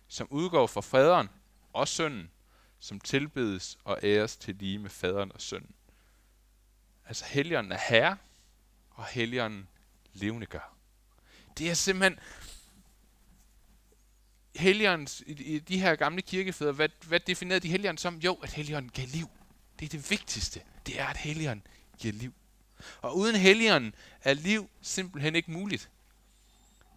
som 0.09 0.29
udgår 0.31 0.67
fra 0.67 0.81
faderen 0.81 1.29
og 1.73 1.89
sønnen, 1.89 2.31
som 2.79 3.01
tilbedes 3.01 3.79
og 3.85 3.99
æres 4.03 4.37
til 4.37 4.55
lige 4.55 4.79
med 4.79 4.91
faderen 4.91 5.33
og 5.33 5.41
sønnen. 5.41 5.75
Altså 7.07 7.25
helligånden 7.25 7.73
er 7.73 7.79
herre, 7.89 8.17
og 8.91 9.07
helligånden 9.07 9.69
levende 10.13 10.47
gør. 10.47 10.77
Det 11.59 11.71
er 11.71 11.75
simpelthen 11.75 12.19
helligåndens, 14.57 15.23
i, 15.27 15.59
de 15.59 15.81
her 15.81 15.97
gamle 15.97 16.23
kirkefædre, 16.23 16.73
hvad, 16.73 16.89
hvad 17.07 17.21
definerede 17.21 17.61
de 17.61 17.69
helligånden 17.69 17.99
som? 17.99 18.17
Jo, 18.17 18.35
at 18.35 18.53
helligånden 18.53 18.91
gav 18.91 19.07
liv. 19.07 19.29
Det 19.85 19.95
er 19.95 19.99
det 19.99 20.11
vigtigste. 20.11 20.61
Det 20.87 21.01
er, 21.01 21.07
at 21.07 21.17
helligånden 21.17 21.67
giver 21.99 22.15
liv. 22.15 22.35
Og 23.01 23.17
uden 23.17 23.37
helligånden 23.37 23.95
er 24.23 24.35
liv 24.35 24.71
simpelthen 24.83 25.35
ikke 25.35 25.51
muligt. 25.51 25.91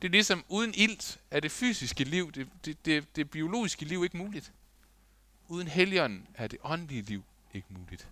Det 0.01 0.07
er 0.07 0.11
ligesom, 0.11 0.45
uden 0.49 0.73
ilt 0.73 1.19
er 1.31 1.39
det 1.39 1.51
fysiske 1.51 2.03
liv, 2.03 2.31
det, 2.31 2.49
det, 2.65 2.85
det, 2.85 3.15
det 3.15 3.31
biologiske 3.31 3.85
liv 3.85 4.03
ikke 4.03 4.17
muligt. 4.17 4.51
Uden 5.47 5.67
helligånden 5.67 6.27
er 6.35 6.47
det 6.47 6.59
åndelige 6.63 7.01
liv 7.01 7.23
ikke 7.53 7.67
muligt. 7.69 8.07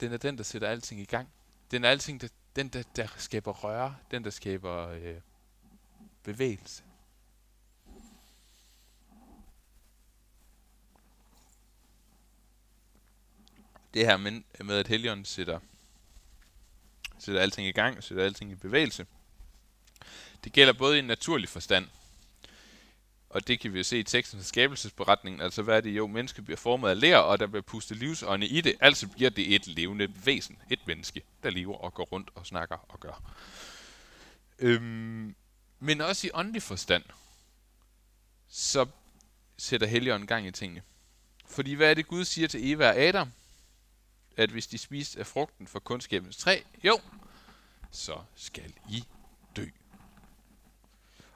Den 0.00 0.12
er 0.12 0.16
den, 0.16 0.38
der 0.38 0.44
sætter 0.44 0.68
alting 0.68 1.00
i 1.00 1.04
gang. 1.04 1.28
Den 1.70 1.84
er 1.84 1.90
alting, 1.90 2.20
der, 2.20 2.28
den, 2.56 2.68
der, 2.68 2.82
der 2.96 3.08
skaber 3.16 3.52
røre. 3.52 3.96
Den, 4.10 4.24
der 4.24 4.30
skaber 4.30 4.88
øh, 4.88 5.16
bevægelse. 6.22 6.82
Det 13.98 14.06
her 14.06 14.16
med, 14.16 14.42
med 14.64 14.76
at 14.76 14.88
Helion 14.88 15.24
sætter, 15.24 15.60
sætter 17.18 17.40
alting 17.40 17.66
i 17.66 17.72
gang 17.72 18.04
sætter 18.04 18.24
alting 18.24 18.52
i 18.52 18.54
bevægelse, 18.54 19.06
det 20.44 20.52
gælder 20.52 20.72
både 20.72 20.96
i 20.96 20.98
en 20.98 21.04
naturlig 21.04 21.48
forstand, 21.48 21.88
og 23.30 23.48
det 23.48 23.60
kan 23.60 23.72
vi 23.72 23.78
jo 23.78 23.84
se 23.84 23.98
i 23.98 24.02
tekstens 24.02 24.46
skabelsesberetning. 24.46 25.42
Altså 25.42 25.62
hvad 25.62 25.76
er 25.76 25.80
det 25.80 25.90
jo? 25.90 26.06
Mennesket 26.06 26.44
bliver 26.44 26.56
formet 26.56 26.88
af 26.88 27.00
lær, 27.00 27.16
og 27.16 27.40
der 27.40 27.46
bliver 27.46 27.62
pustet 27.62 27.96
livsånde 27.96 28.46
i 28.46 28.60
det. 28.60 28.74
Altså 28.80 29.08
bliver 29.08 29.30
det 29.30 29.54
et 29.54 29.66
levende 29.66 30.26
væsen. 30.26 30.58
Et 30.70 30.86
menneske, 30.86 31.22
der 31.42 31.50
lever 31.50 31.76
og 31.76 31.94
går 31.94 32.04
rundt 32.04 32.30
og 32.34 32.46
snakker 32.46 32.76
og 32.88 33.00
gør. 33.00 33.32
Øhm, 34.58 35.34
men 35.80 36.00
også 36.00 36.26
i 36.26 36.30
åndelig 36.34 36.62
forstand, 36.62 37.04
så 38.48 38.86
sætter 39.56 39.86
Helligånden 39.86 40.26
gang 40.26 40.46
i 40.46 40.50
tingene. 40.50 40.82
Fordi 41.46 41.74
hvad 41.74 41.90
er 41.90 41.94
det 41.94 42.06
Gud 42.06 42.24
siger 42.24 42.48
til 42.48 42.72
Eva 42.72 42.88
og 42.88 42.96
Adam? 42.96 43.32
At 44.38 44.50
hvis 44.50 44.66
de 44.66 44.78
spiste 44.78 45.20
af 45.20 45.26
frugten 45.26 45.66
for 45.66 45.78
kundskabens 45.78 46.36
træ, 46.36 46.60
jo, 46.84 47.00
så 47.90 48.22
skal 48.34 48.74
I 48.90 49.04
dø. 49.56 49.64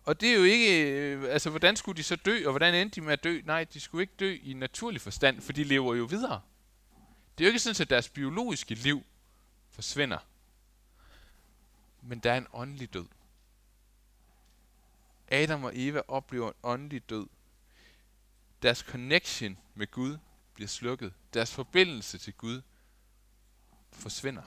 Og 0.04 0.20
det 0.20 0.28
er 0.28 0.36
jo 0.36 0.42
ikke, 0.42 0.90
øh, 0.90 1.24
altså 1.28 1.50
hvordan 1.50 1.76
skulle 1.76 1.96
de 1.96 2.02
så 2.02 2.16
dø, 2.16 2.46
og 2.46 2.52
hvordan 2.52 2.74
endte 2.74 2.94
de 2.94 3.00
med 3.00 3.12
at 3.12 3.24
dø? 3.24 3.40
Nej, 3.44 3.64
de 3.64 3.80
skulle 3.80 4.02
ikke 4.02 4.14
dø 4.20 4.38
i 4.42 4.52
naturlig 4.52 5.00
forstand, 5.00 5.40
for 5.40 5.52
de 5.52 5.64
lever 5.64 5.94
jo 5.94 6.04
videre. 6.04 6.40
Det 7.38 7.44
er 7.44 7.48
jo 7.48 7.50
ikke 7.50 7.58
sådan, 7.58 7.82
at 7.82 7.90
deres 7.90 8.08
biologiske 8.08 8.74
liv 8.74 9.02
forsvinder. 9.70 10.18
Men 12.02 12.18
der 12.18 12.32
er 12.32 12.38
en 12.38 12.46
åndelig 12.52 12.94
død. 12.94 13.06
Adam 15.28 15.64
og 15.64 15.72
Eva 15.74 16.02
oplever 16.08 16.48
en 16.48 16.54
åndelig 16.62 17.10
død. 17.10 17.26
Deres 18.62 18.78
connection 18.78 19.58
med 19.74 19.90
Gud 19.90 20.18
bliver 20.54 20.68
slukket. 20.68 21.12
Deres 21.34 21.54
forbindelse 21.54 22.18
til 22.18 22.32
Gud 22.32 22.62
forsvinder. 23.92 24.42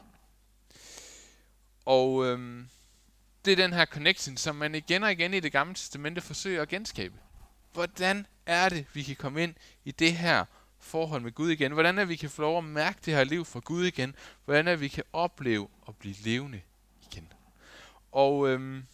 Og 1.86 2.26
øhm, 2.26 2.70
det 3.46 3.52
er 3.52 3.56
den 3.56 3.74
her 3.74 3.86
connection, 3.86 4.38
som 4.38 4.56
man 4.56 4.76
igen 4.76 5.04
og 5.04 5.12
igen 5.12 5.34
i 5.34 5.40
det 5.40 5.52
gamle 5.52 5.76
testamente 5.76 6.22
forsøger 6.22 6.62
at 6.62 6.70
genskabe. 6.70 7.16
Hvordan 7.74 8.28
er 8.46 8.70
det, 8.70 8.86
vi 8.94 9.04
kan 9.04 9.16
komme 9.16 9.44
ind 9.44 9.56
i 9.84 9.92
det 9.92 10.14
her 10.14 10.46
forhold 10.80 11.22
med 11.22 11.32
Gud 11.32 11.50
igen. 11.50 11.72
Hvordan 11.72 12.00
er 12.00 12.06
vi 12.06 12.16
kan 12.16 12.30
få 12.30 12.42
lov 12.42 12.58
at 12.58 12.64
mærke 12.64 13.00
det 13.06 13.14
her 13.14 13.24
liv 13.24 13.46
fra 13.46 13.60
Gud 13.60 13.86
igen. 13.86 14.16
Hvordan 14.46 14.68
er 14.68 14.76
vi 14.76 14.88
kan 14.88 15.04
opleve 15.14 15.68
at 15.88 15.96
blive 15.96 16.16
levende 16.24 16.62
igen. 17.02 17.34
Og 18.12 18.50
øhm, 18.50 18.86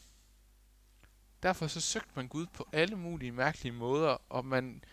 derfor 1.43 1.67
så 1.67 1.81
søgte 1.81 2.11
man 2.15 2.27
Gud 2.27 2.45
på 2.53 2.67
alle 2.71 2.95
mulige 2.95 3.31
mærkelige 3.31 3.71
måder, 3.71 4.17
og 4.29 4.45
man, 4.45 4.83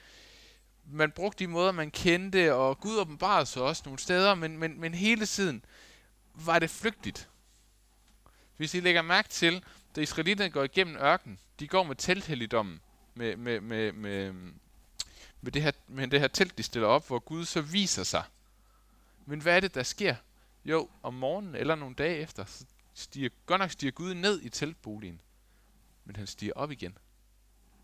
man 0.90 1.10
brugte 1.10 1.44
de 1.44 1.46
måder, 1.46 1.72
man 1.72 1.90
kendte, 1.90 2.54
og 2.54 2.80
Gud 2.80 2.98
åbenbarede 2.98 3.46
sig 3.46 3.62
også 3.62 3.82
nogle 3.84 3.98
steder, 3.98 4.34
men, 4.34 4.58
men, 4.58 4.80
men 4.80 4.94
hele 4.94 5.26
tiden 5.26 5.64
var 6.34 6.58
det 6.58 6.70
flygtigt. 6.70 7.28
Hvis 8.56 8.74
I 8.74 8.80
lægger 8.80 9.02
mærke 9.02 9.28
til, 9.28 9.64
da 9.96 10.00
israelitterne 10.00 10.50
går 10.50 10.64
igennem 10.64 10.96
ørken, 10.96 11.38
de 11.60 11.68
går 11.68 11.82
med 11.82 11.96
telthelligdommen, 11.96 12.80
med, 13.14 13.36
med, 13.36 13.60
med, 13.60 13.92
med, 13.92 14.32
med, 15.40 15.52
det 15.52 15.62
her, 15.62 15.72
med 15.88 16.08
det 16.08 16.20
her 16.20 16.28
telt, 16.28 16.58
de 16.58 16.62
stiller 16.62 16.88
op, 16.88 17.06
hvor 17.06 17.18
Gud 17.18 17.44
så 17.44 17.60
viser 17.60 18.04
sig. 18.04 18.22
Men 19.26 19.40
hvad 19.40 19.56
er 19.56 19.60
det, 19.60 19.74
der 19.74 19.82
sker? 19.82 20.14
Jo, 20.64 20.88
om 21.02 21.14
morgenen 21.14 21.54
eller 21.54 21.74
nogle 21.74 21.94
dage 21.94 22.16
efter, 22.16 22.44
så 22.44 22.64
stiger, 22.94 23.28
godt 23.46 23.58
nok 23.58 23.70
stiger 23.70 23.92
Gud 23.92 24.14
ned 24.14 24.40
i 24.42 24.48
teltboligen, 24.48 25.20
men 26.04 26.16
han 26.16 26.26
stiger 26.26 26.52
op 26.52 26.70
igen, 26.70 26.98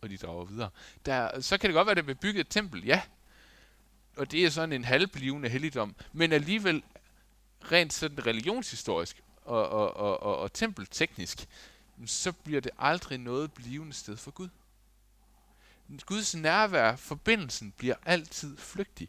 og 0.04 0.11
de 0.11 0.16
drager 0.16 0.44
videre. 0.44 0.70
Der, 1.06 1.40
så 1.40 1.58
kan 1.58 1.70
det 1.70 1.75
godt 1.75 1.87
være, 1.87 1.90
at 1.90 1.96
det 1.96 2.04
bliver 2.04 2.18
bygget 2.18 2.40
et 2.40 2.49
tempel, 2.49 2.84
ja, 2.84 3.02
og 4.16 4.30
det 4.30 4.44
er 4.44 4.50
sådan 4.50 4.73
en 4.73 4.84
halvblivende 4.84 5.49
helligdom, 5.49 5.94
men 6.12 6.32
alligevel 6.32 6.82
rent 7.73 7.92
sådan 7.92 8.26
religionshistorisk 8.26 9.23
og, 9.42 9.68
og, 9.68 9.96
og, 9.96 10.23
og, 10.23 10.38
og 10.38 10.52
tempelteknisk, 10.52 11.49
så 12.06 12.32
bliver 12.32 12.61
det 12.61 12.73
aldrig 12.78 13.18
noget 13.18 13.52
blivende 13.52 13.92
sted 13.92 14.16
for 14.16 14.30
Gud. 14.30 14.49
Guds 16.06 16.34
nærvær, 16.34 16.96
forbindelsen, 16.96 17.73
bliver 17.73 17.94
altid 18.04 18.56
flygtig. 18.56 19.08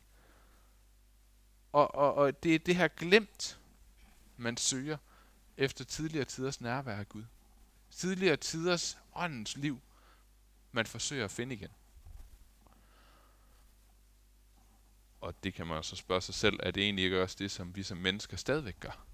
Og, 1.72 1.96
og, 1.96 2.14
og 2.14 2.44
det 2.44 2.56
er 2.56 2.60
det 2.60 2.76
her 2.76 2.88
glemt, 2.88 3.60
man 4.38 4.58
søger 4.58 4.98
efter 5.58 5.86
tidligere 5.86 6.26
tiders 6.26 6.62
nærvær 6.62 6.96
af 6.98 7.10
Gud. 7.10 7.24
Tidligere 7.92 8.38
tiders 8.38 8.98
åndens 9.16 9.58
liv, 9.58 9.82
man 10.76 10.86
forsøger 10.86 11.26
at 11.26 11.32
finde 11.32 11.56
igen. 11.56 11.72
Og 15.22 15.44
det 15.44 15.54
kan 15.54 15.68
man 15.68 15.84
så 15.84 15.96
spørge 15.96 16.22
sig 16.22 16.36
selv, 16.36 16.60
er 16.64 16.72
det 16.72 16.84
egentlig 16.84 17.06
ikke 17.06 17.22
også 17.22 17.36
det, 17.40 17.52
som 17.52 17.76
vi 17.76 17.84
som 17.84 17.98
mennesker 17.98 18.38
stadigvæk 18.38 18.80
gør? 18.80 19.06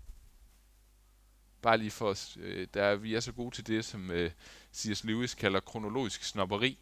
Bare 1.62 1.77
lige 1.77 1.91
for 1.91 2.10
os, 2.10 2.38
øh, 2.41 2.68
der 2.74 2.84
er, 2.84 2.96
vi 2.96 3.15
er 3.15 3.20
så 3.20 3.32
gode 3.32 3.56
til 3.56 3.68
det, 3.68 3.86
som 3.86 4.12
øh, 4.12 4.32
C.S. 4.74 5.03
Lewis 5.03 5.34
kalder 5.36 5.60
kronologisk 5.60 6.24
snopperi. 6.24 6.80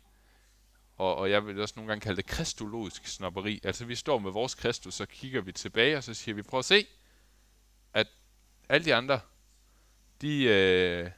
Og, 0.96 1.16
og 1.16 1.32
jeg 1.32 1.46
vil 1.46 1.62
også 1.62 1.74
nogle 1.78 1.88
gange 1.88 2.02
kalde 2.02 2.18
det 2.18 2.26
kristologisk 2.26 3.08
snopperi. 3.08 3.62
Altså 3.64 3.86
vi 3.86 3.96
står 3.96 4.20
med 4.20 4.32
vores 4.32 4.56
Kristus, 4.56 4.94
så 4.94 5.06
kigger 5.06 5.42
vi 5.42 5.52
tilbage, 5.52 5.98
og 5.98 6.04
så 6.04 6.14
siger 6.14 6.36
vi, 6.36 6.42
prøv 6.42 6.60
at 6.60 6.66
se, 6.66 6.88
at 7.94 8.08
alle 8.70 8.86
de 8.86 8.96
andre, 8.96 9.20
de, 10.22 10.44
øh, 10.44 11.12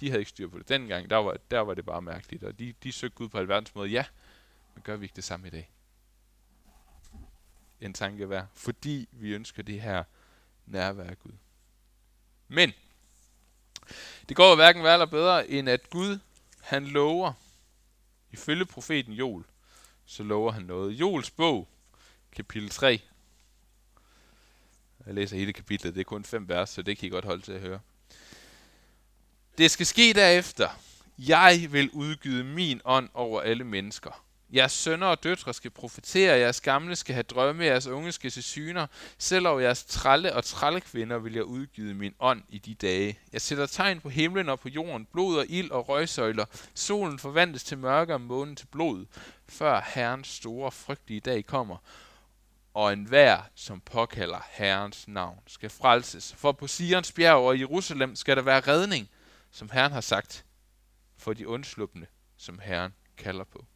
de 0.00 0.08
havde 0.08 0.20
ikke 0.20 0.28
styr 0.28 0.48
på 0.48 0.58
det. 0.58 0.68
Dengang, 0.68 1.10
der 1.10 1.16
var, 1.16 1.36
der 1.50 1.60
var 1.60 1.74
det 1.74 1.84
bare 1.84 2.02
mærkeligt, 2.02 2.44
og 2.44 2.58
de, 2.58 2.74
de 2.82 2.92
søgte 2.92 3.16
Gud 3.16 3.28
på 3.28 3.38
alverdens 3.38 3.74
måde. 3.74 3.88
Ja, 3.88 4.04
men 4.74 4.82
gør 4.82 4.96
vi 4.96 5.04
ikke 5.04 5.16
det 5.16 5.24
samme 5.24 5.46
i 5.46 5.50
dag? 5.50 5.70
En 7.80 7.94
tanke 7.94 8.30
værd. 8.30 8.46
Fordi 8.54 9.08
vi 9.12 9.34
ønsker 9.34 9.62
det 9.62 9.80
her 9.80 10.04
nærvær 10.66 11.10
af 11.10 11.18
Gud. 11.18 11.32
Men, 12.48 12.72
det 14.28 14.36
går 14.36 14.48
jo 14.48 14.54
hverken 14.54 14.82
værre 14.82 14.94
eller 14.94 15.06
bedre, 15.06 15.48
end 15.48 15.68
at 15.68 15.90
Gud, 15.90 16.18
han 16.60 16.86
lover, 16.86 17.32
ifølge 18.30 18.64
profeten 18.64 19.12
Joel, 19.12 19.44
så 20.06 20.22
lover 20.22 20.52
han 20.52 20.62
noget. 20.62 20.92
Joels 20.92 21.30
bog, 21.30 21.68
kapitel 22.32 22.70
3. 22.70 23.00
Jeg 25.06 25.14
læser 25.14 25.36
hele 25.36 25.52
kapitlet, 25.52 25.94
det 25.94 26.00
er 26.00 26.04
kun 26.04 26.24
fem 26.24 26.48
vers, 26.48 26.70
så 26.70 26.82
det 26.82 26.98
kan 26.98 27.06
I 27.06 27.10
godt 27.10 27.24
holde 27.24 27.42
til 27.42 27.52
at 27.52 27.60
høre. 27.60 27.80
Det 29.58 29.70
skal 29.70 29.86
ske 29.86 30.12
derefter. 30.12 30.68
Jeg 31.18 31.68
vil 31.70 31.90
udgyde 31.90 32.44
min 32.44 32.80
ånd 32.84 33.08
over 33.14 33.40
alle 33.40 33.64
mennesker. 33.64 34.24
Jeres 34.54 34.72
sønner 34.72 35.06
og 35.06 35.24
døtre 35.24 35.54
skal 35.54 35.70
profetere, 35.70 36.38
jeres 36.38 36.60
gamle 36.60 36.96
skal 36.96 37.14
have 37.14 37.22
drømme, 37.22 37.64
jeres 37.64 37.86
unge 37.86 38.12
skal 38.12 38.30
se 38.30 38.42
syner. 38.42 38.86
Selv 39.18 39.48
over 39.48 39.60
jeres 39.60 39.84
tralle 39.84 40.34
og 40.34 40.44
trallekvinder 40.44 41.18
vil 41.18 41.32
jeg 41.32 41.44
udgive 41.44 41.94
min 41.94 42.14
ånd 42.20 42.42
i 42.48 42.58
de 42.58 42.74
dage. 42.74 43.18
Jeg 43.32 43.40
sætter 43.40 43.66
tegn 43.66 44.00
på 44.00 44.08
himlen 44.08 44.48
og 44.48 44.60
på 44.60 44.68
jorden, 44.68 45.06
blod 45.12 45.38
og 45.38 45.46
ild 45.48 45.70
og 45.70 45.88
røgsøjler. 45.88 46.44
Solen 46.74 47.18
forvandles 47.18 47.64
til 47.64 47.78
mørke 47.78 48.14
og 48.14 48.20
månen 48.20 48.56
til 48.56 48.66
blod, 48.66 49.06
før 49.48 49.90
Herrens 49.94 50.28
store 50.28 50.72
frygtelige 50.72 51.20
dag 51.20 51.46
kommer. 51.46 51.76
Og 52.74 52.92
enhver, 52.92 53.38
som 53.54 53.80
påkalder 53.80 54.46
Herrens 54.50 55.08
navn, 55.08 55.38
skal 55.46 55.70
frelses. 55.70 56.34
For 56.36 56.52
på 56.52 56.66
Sions 56.66 57.12
bjerg 57.12 57.46
og 57.46 57.60
Jerusalem 57.60 58.16
skal 58.16 58.36
der 58.36 58.42
være 58.42 58.60
redning, 58.60 59.08
som 59.50 59.70
Herren 59.70 59.92
har 59.92 60.00
sagt, 60.00 60.46
for 61.16 61.32
de 61.32 61.48
undslupne, 61.48 62.06
som 62.36 62.58
Herren 62.58 62.94
kalder 63.16 63.44
på. 63.44 63.66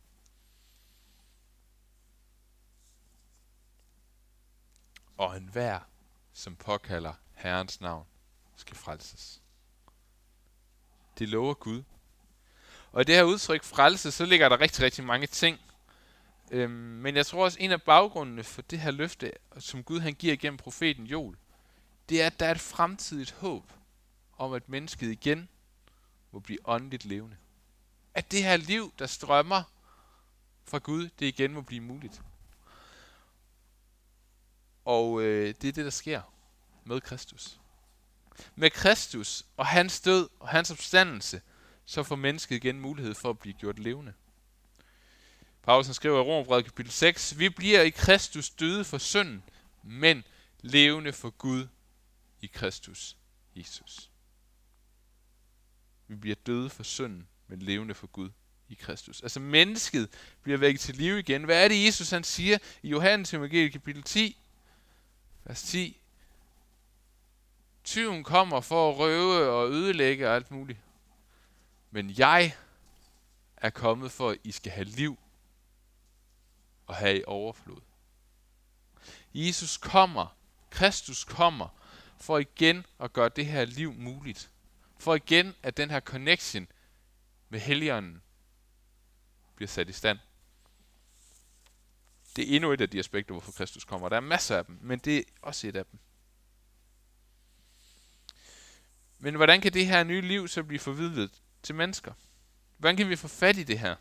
og 5.22 5.36
enhver, 5.36 5.80
som 6.32 6.56
påkalder 6.56 7.12
Herrens 7.34 7.80
navn, 7.80 8.06
skal 8.56 8.76
frelses. 8.76 9.42
Det 11.18 11.28
lover 11.28 11.54
Gud. 11.54 11.82
Og 12.92 13.00
i 13.00 13.04
det 13.04 13.14
her 13.14 13.22
udtryk 13.22 13.64
frelse, 13.64 14.10
så 14.10 14.24
ligger 14.24 14.48
der 14.48 14.60
rigtig, 14.60 14.84
rigtig 14.84 15.04
mange 15.04 15.26
ting. 15.26 15.60
Øhm, 16.50 16.72
men 16.72 17.16
jeg 17.16 17.26
tror 17.26 17.44
også, 17.44 17.58
en 17.60 17.70
af 17.70 17.82
baggrundene 17.82 18.44
for 18.44 18.62
det 18.62 18.80
her 18.80 18.90
løfte, 18.90 19.32
som 19.58 19.84
Gud 19.84 20.00
han 20.00 20.14
giver 20.14 20.36
gennem 20.36 20.58
profeten 20.58 21.06
Joel, 21.06 21.36
det 22.08 22.22
er, 22.22 22.26
at 22.26 22.40
der 22.40 22.46
er 22.46 22.50
et 22.50 22.60
fremtidigt 22.60 23.32
håb 23.32 23.72
om, 24.38 24.52
at 24.52 24.68
mennesket 24.68 25.10
igen 25.10 25.48
må 26.32 26.40
blive 26.40 26.58
åndeligt 26.64 27.04
levende. 27.04 27.36
At 28.14 28.30
det 28.30 28.44
her 28.44 28.56
liv, 28.56 28.92
der 28.98 29.06
strømmer 29.06 29.62
fra 30.64 30.78
Gud, 30.78 31.08
det 31.18 31.26
igen 31.26 31.52
må 31.52 31.60
blive 31.60 31.80
muligt. 31.80 32.22
Og 34.84 35.22
øh, 35.22 35.54
det 35.60 35.68
er 35.68 35.72
det, 35.72 35.84
der 35.84 35.90
sker 35.90 36.22
med 36.84 37.00
Kristus. 37.00 37.60
Med 38.54 38.70
Kristus 38.70 39.44
og 39.56 39.66
hans 39.66 40.00
død 40.00 40.28
og 40.40 40.48
hans 40.48 40.70
opstandelse, 40.70 41.42
så 41.84 42.02
får 42.02 42.16
mennesket 42.16 42.56
igen 42.56 42.80
mulighed 42.80 43.14
for 43.14 43.30
at 43.30 43.38
blive 43.38 43.54
gjort 43.54 43.78
levende. 43.78 44.12
Paulus 45.62 45.86
skriver 45.86 46.18
i 46.18 46.22
Romerbrevet 46.22 46.64
kapitel 46.64 46.92
6, 46.92 47.38
Vi 47.38 47.48
bliver 47.48 47.82
i 47.82 47.90
Kristus 47.90 48.50
døde 48.50 48.84
for 48.84 48.98
synden, 48.98 49.42
men 49.82 50.24
levende 50.60 51.12
for 51.12 51.30
Gud 51.30 51.68
i 52.40 52.46
Kristus 52.46 53.16
Jesus. 53.56 54.11
Vi 56.12 56.16
bliver 56.16 56.36
døde 56.46 56.70
for 56.70 56.82
synden, 56.82 57.28
men 57.48 57.58
levende 57.58 57.94
for 57.94 58.06
Gud 58.06 58.30
i 58.68 58.74
Kristus. 58.74 59.22
Altså 59.22 59.40
mennesket 59.40 60.08
bliver 60.42 60.58
vækket 60.58 60.80
til 60.80 60.94
liv 60.94 61.18
igen. 61.18 61.44
Hvad 61.44 61.64
er 61.64 61.68
det, 61.68 61.86
Jesus 61.86 62.10
han 62.10 62.24
siger 62.24 62.58
i 62.82 62.88
Johannes 62.88 63.34
evangeliet 63.34 63.72
kapitel 63.72 64.02
10? 64.02 64.38
Vers 65.44 65.62
10. 65.62 66.00
Tyven 67.84 68.24
kommer 68.24 68.60
for 68.60 68.90
at 68.90 68.98
røve 68.98 69.50
og 69.50 69.70
ødelægge 69.70 70.28
og 70.28 70.34
alt 70.34 70.50
muligt. 70.50 70.78
Men 71.90 72.14
jeg 72.18 72.56
er 73.56 73.70
kommet 73.70 74.12
for, 74.12 74.30
at 74.30 74.38
I 74.44 74.52
skal 74.52 74.72
have 74.72 74.84
liv 74.84 75.18
og 76.86 76.94
have 76.94 77.18
i 77.18 77.24
overflod. 77.26 77.80
Jesus 79.34 79.76
kommer, 79.76 80.36
Kristus 80.70 81.24
kommer, 81.24 81.68
for 82.18 82.38
igen 82.38 82.86
at 83.00 83.12
gøre 83.12 83.28
det 83.28 83.46
her 83.46 83.64
liv 83.64 83.92
muligt. 83.92 84.51
For 85.02 85.14
igen, 85.14 85.54
at 85.62 85.76
den 85.76 85.90
her 85.90 86.00
connection 86.00 86.68
med 87.48 87.60
Helligånden 87.60 88.22
bliver 89.54 89.68
sat 89.68 89.88
i 89.88 89.92
stand. 89.92 90.18
Det 92.36 92.50
er 92.50 92.56
endnu 92.56 92.72
et 92.72 92.80
af 92.80 92.90
de 92.90 92.98
aspekter, 92.98 93.34
hvorfor 93.34 93.52
Kristus 93.52 93.84
kommer. 93.84 94.08
Der 94.08 94.16
er 94.16 94.20
masser 94.20 94.56
af 94.56 94.64
dem, 94.64 94.78
men 94.80 94.98
det 94.98 95.18
er 95.18 95.22
også 95.42 95.68
et 95.68 95.76
af 95.76 95.86
dem. 95.86 96.00
Men 99.18 99.34
hvordan 99.34 99.60
kan 99.60 99.72
det 99.72 99.86
her 99.86 100.04
nye 100.04 100.20
liv 100.20 100.48
så 100.48 100.62
blive 100.62 100.78
forvidlet 100.78 101.42
til 101.62 101.74
mennesker? 101.74 102.12
Hvordan 102.78 102.96
kan 102.96 103.08
vi 103.08 103.16
få 103.16 103.28
fat 103.28 103.56
i 103.56 103.62
det 103.62 103.78
her? 103.78 103.96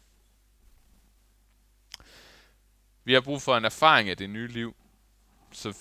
Vi 3.04 3.14
har 3.14 3.22
brug 3.22 3.42
for 3.42 3.58
en 3.58 3.66
erfaring 3.66 4.10
af 4.10 4.18
det 4.18 4.30
nye 4.30 4.48
liv, 4.48 4.76
som 5.52 5.74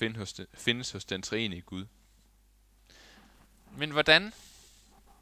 findes 0.54 0.90
hos 0.92 1.04
den 1.04 1.22
treenige 1.22 1.62
Gud. 1.62 1.86
Men 3.76 3.90
hvordan? 3.90 4.32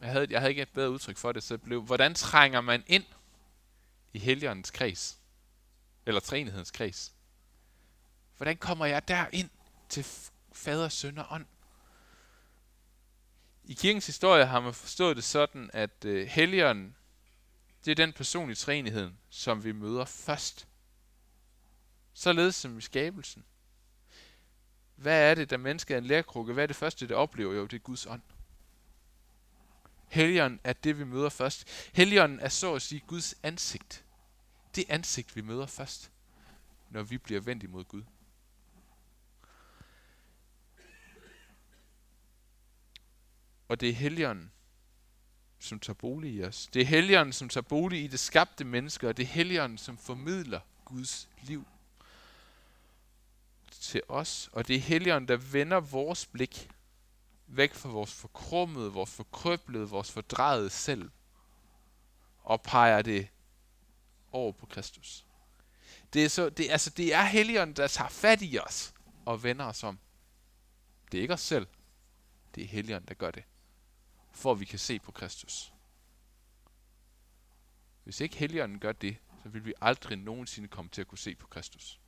Jeg 0.00 0.10
havde, 0.10 0.26
jeg 0.30 0.40
havde 0.40 0.50
ikke 0.50 0.62
et 0.62 0.68
bedre 0.68 0.90
udtryk 0.90 1.16
for 1.16 1.32
det, 1.32 1.42
så 1.42 1.56
det 1.56 1.62
blev, 1.62 1.82
hvordan 1.82 2.14
trænger 2.14 2.60
man 2.60 2.84
ind 2.86 3.04
i 4.12 4.18
helgernes 4.18 4.70
kreds? 4.70 5.18
Eller 6.06 6.20
treenighedens 6.20 6.70
kreds? 6.70 7.14
Hvordan 8.36 8.56
kommer 8.56 8.86
jeg 8.86 9.08
der 9.08 9.26
ind 9.32 9.50
til 9.88 10.06
fader, 10.52 10.88
søn 10.88 11.18
og 11.18 11.26
ånd? 11.30 11.46
I 13.64 13.74
kirkens 13.74 14.06
historie 14.06 14.46
har 14.46 14.60
man 14.60 14.74
forstået 14.74 15.16
det 15.16 15.24
sådan, 15.24 15.70
at 15.72 16.04
øh, 16.04 16.26
helligånden, 16.26 16.96
det 17.84 17.90
er 17.90 17.94
den 17.94 18.12
person 18.12 18.50
i 18.50 18.54
træenigheden, 18.54 19.18
som 19.30 19.64
vi 19.64 19.72
møder 19.72 20.04
først. 20.04 20.68
således 22.12 22.54
som 22.54 22.78
i 22.78 22.80
skabelsen. 22.80 23.44
Hvad 24.94 25.30
er 25.30 25.34
det, 25.34 25.50
der 25.50 25.56
mennesket 25.56 25.94
er 25.94 25.98
en 25.98 26.04
lærkrukke? 26.06 26.52
Hvad 26.52 26.62
er 26.62 26.66
det 26.66 26.76
første, 26.76 27.08
det 27.08 27.16
oplever? 27.16 27.54
Jo, 27.54 27.66
det 27.66 27.76
er 27.76 27.80
Guds 27.80 28.06
ånd. 28.06 28.22
Helligånden 30.08 30.60
er 30.64 30.72
det, 30.72 30.98
vi 30.98 31.04
møder 31.04 31.28
først. 31.28 31.90
Helligånden 31.92 32.40
er 32.40 32.48
så 32.48 32.74
at 32.74 32.82
sige 32.82 33.02
Guds 33.06 33.34
ansigt. 33.42 34.04
Det 34.74 34.84
ansigt, 34.88 35.36
vi 35.36 35.40
møder 35.40 35.66
først, 35.66 36.10
når 36.90 37.02
vi 37.02 37.18
bliver 37.18 37.40
vendt 37.40 37.62
imod 37.62 37.84
Gud. 37.84 38.02
Og 43.68 43.80
det 43.80 43.88
er 43.88 43.94
Helligånden, 43.94 44.50
som 45.58 45.80
tager 45.80 45.94
bolig 45.94 46.34
i 46.34 46.44
os. 46.44 46.66
Det 46.66 46.82
er 46.82 46.86
Helligånden, 46.86 47.32
som 47.32 47.48
tager 47.48 47.62
bolig 47.62 48.04
i 48.04 48.06
det 48.06 48.20
skabte 48.20 48.64
menneske, 48.64 49.08
og 49.08 49.16
det 49.16 49.22
er 49.22 49.26
Helligånden, 49.26 49.78
som 49.78 49.98
formidler 49.98 50.60
Guds 50.84 51.28
liv 51.42 51.66
til 53.70 54.02
os. 54.08 54.50
Og 54.52 54.68
det 54.68 54.76
er 54.76 54.80
Helligånden, 54.80 55.28
der 55.28 55.36
vender 55.36 55.80
vores 55.80 56.26
blik 56.26 56.68
væk 57.48 57.74
fra 57.74 57.88
vores 57.88 58.12
forkrummede, 58.12 58.92
vores 58.92 59.10
forkrøblede, 59.10 59.88
vores 59.88 60.12
fordrejede 60.12 60.70
selv, 60.70 61.10
og 62.42 62.62
peger 62.62 63.02
det 63.02 63.28
over 64.32 64.52
på 64.52 64.66
Kristus. 64.66 65.26
Det 66.12 66.24
er, 66.24 66.28
så, 66.28 66.50
det, 66.50 66.70
altså, 66.70 66.90
det 66.90 67.14
er 67.14 67.24
Helligånden, 67.24 67.76
der 67.76 67.86
tager 67.86 68.08
fat 68.08 68.42
i 68.42 68.58
os 68.58 68.94
og 69.24 69.42
vender 69.42 69.64
os 69.64 69.84
om. 69.84 69.98
Det 71.12 71.18
er 71.18 71.22
ikke 71.22 71.34
os 71.34 71.40
selv. 71.40 71.66
Det 72.54 72.64
er 72.64 72.68
Helligånden, 72.68 73.08
der 73.08 73.14
gør 73.14 73.30
det 73.30 73.44
for 74.38 74.52
at 74.52 74.60
vi 74.60 74.64
kan 74.64 74.78
se 74.78 74.98
på 74.98 75.12
Kristus. 75.12 75.72
Hvis 78.04 78.20
ikke 78.20 78.36
Helligånden 78.36 78.78
gør 78.78 78.92
det, 78.92 79.16
så 79.42 79.48
vil 79.48 79.64
vi 79.64 79.74
aldrig 79.80 80.18
nogensinde 80.18 80.68
komme 80.68 80.90
til 80.90 81.00
at 81.00 81.08
kunne 81.08 81.18
se 81.18 81.34
på 81.34 81.46
Kristus. 81.46 82.00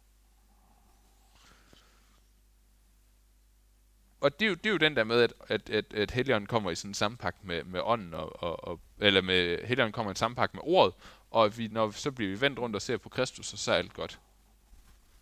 Og 4.20 4.40
det 4.40 4.46
er, 4.46 4.48
jo, 4.48 4.54
det 4.54 4.66
er 4.66 4.70
jo 4.70 4.76
den 4.76 4.96
der 4.96 5.04
med, 5.04 5.22
at, 5.22 5.32
at, 5.48 5.70
at, 5.70 5.94
at 5.94 6.10
Helligånden 6.10 6.46
kommer 6.46 6.70
i 6.70 6.74
sådan 6.74 6.90
en 6.90 6.94
sammenpagt 6.94 7.44
med, 7.44 7.64
med 7.64 7.80
ånden, 7.84 8.14
og, 8.14 8.42
og, 8.42 8.64
og, 8.64 8.80
eller 8.98 9.20
med 9.20 9.58
Helligånden 9.66 9.92
kommer 9.92 10.10
i 10.10 10.12
en 10.12 10.16
sammenpagt 10.16 10.54
med 10.54 10.62
ordet, 10.64 10.94
og 11.30 11.58
vi, 11.58 11.68
når, 11.68 11.90
så 11.90 12.12
bliver 12.12 12.30
vi 12.30 12.40
vendt 12.40 12.58
rundt 12.58 12.76
og 12.76 12.82
ser 12.82 12.96
på 12.96 13.08
Kristus, 13.08 13.52
og 13.52 13.58
så 13.58 13.72
er 13.72 13.76
alt 13.76 13.94
godt. 13.94 14.20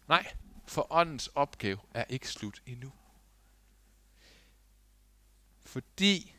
Nej, 0.09 0.33
for 0.67 0.87
åndens 0.91 1.29
opgave 1.35 1.79
er 1.95 2.05
ikke 2.09 2.29
slut 2.29 2.63
endnu. 2.67 2.93
Fordi 5.65 6.35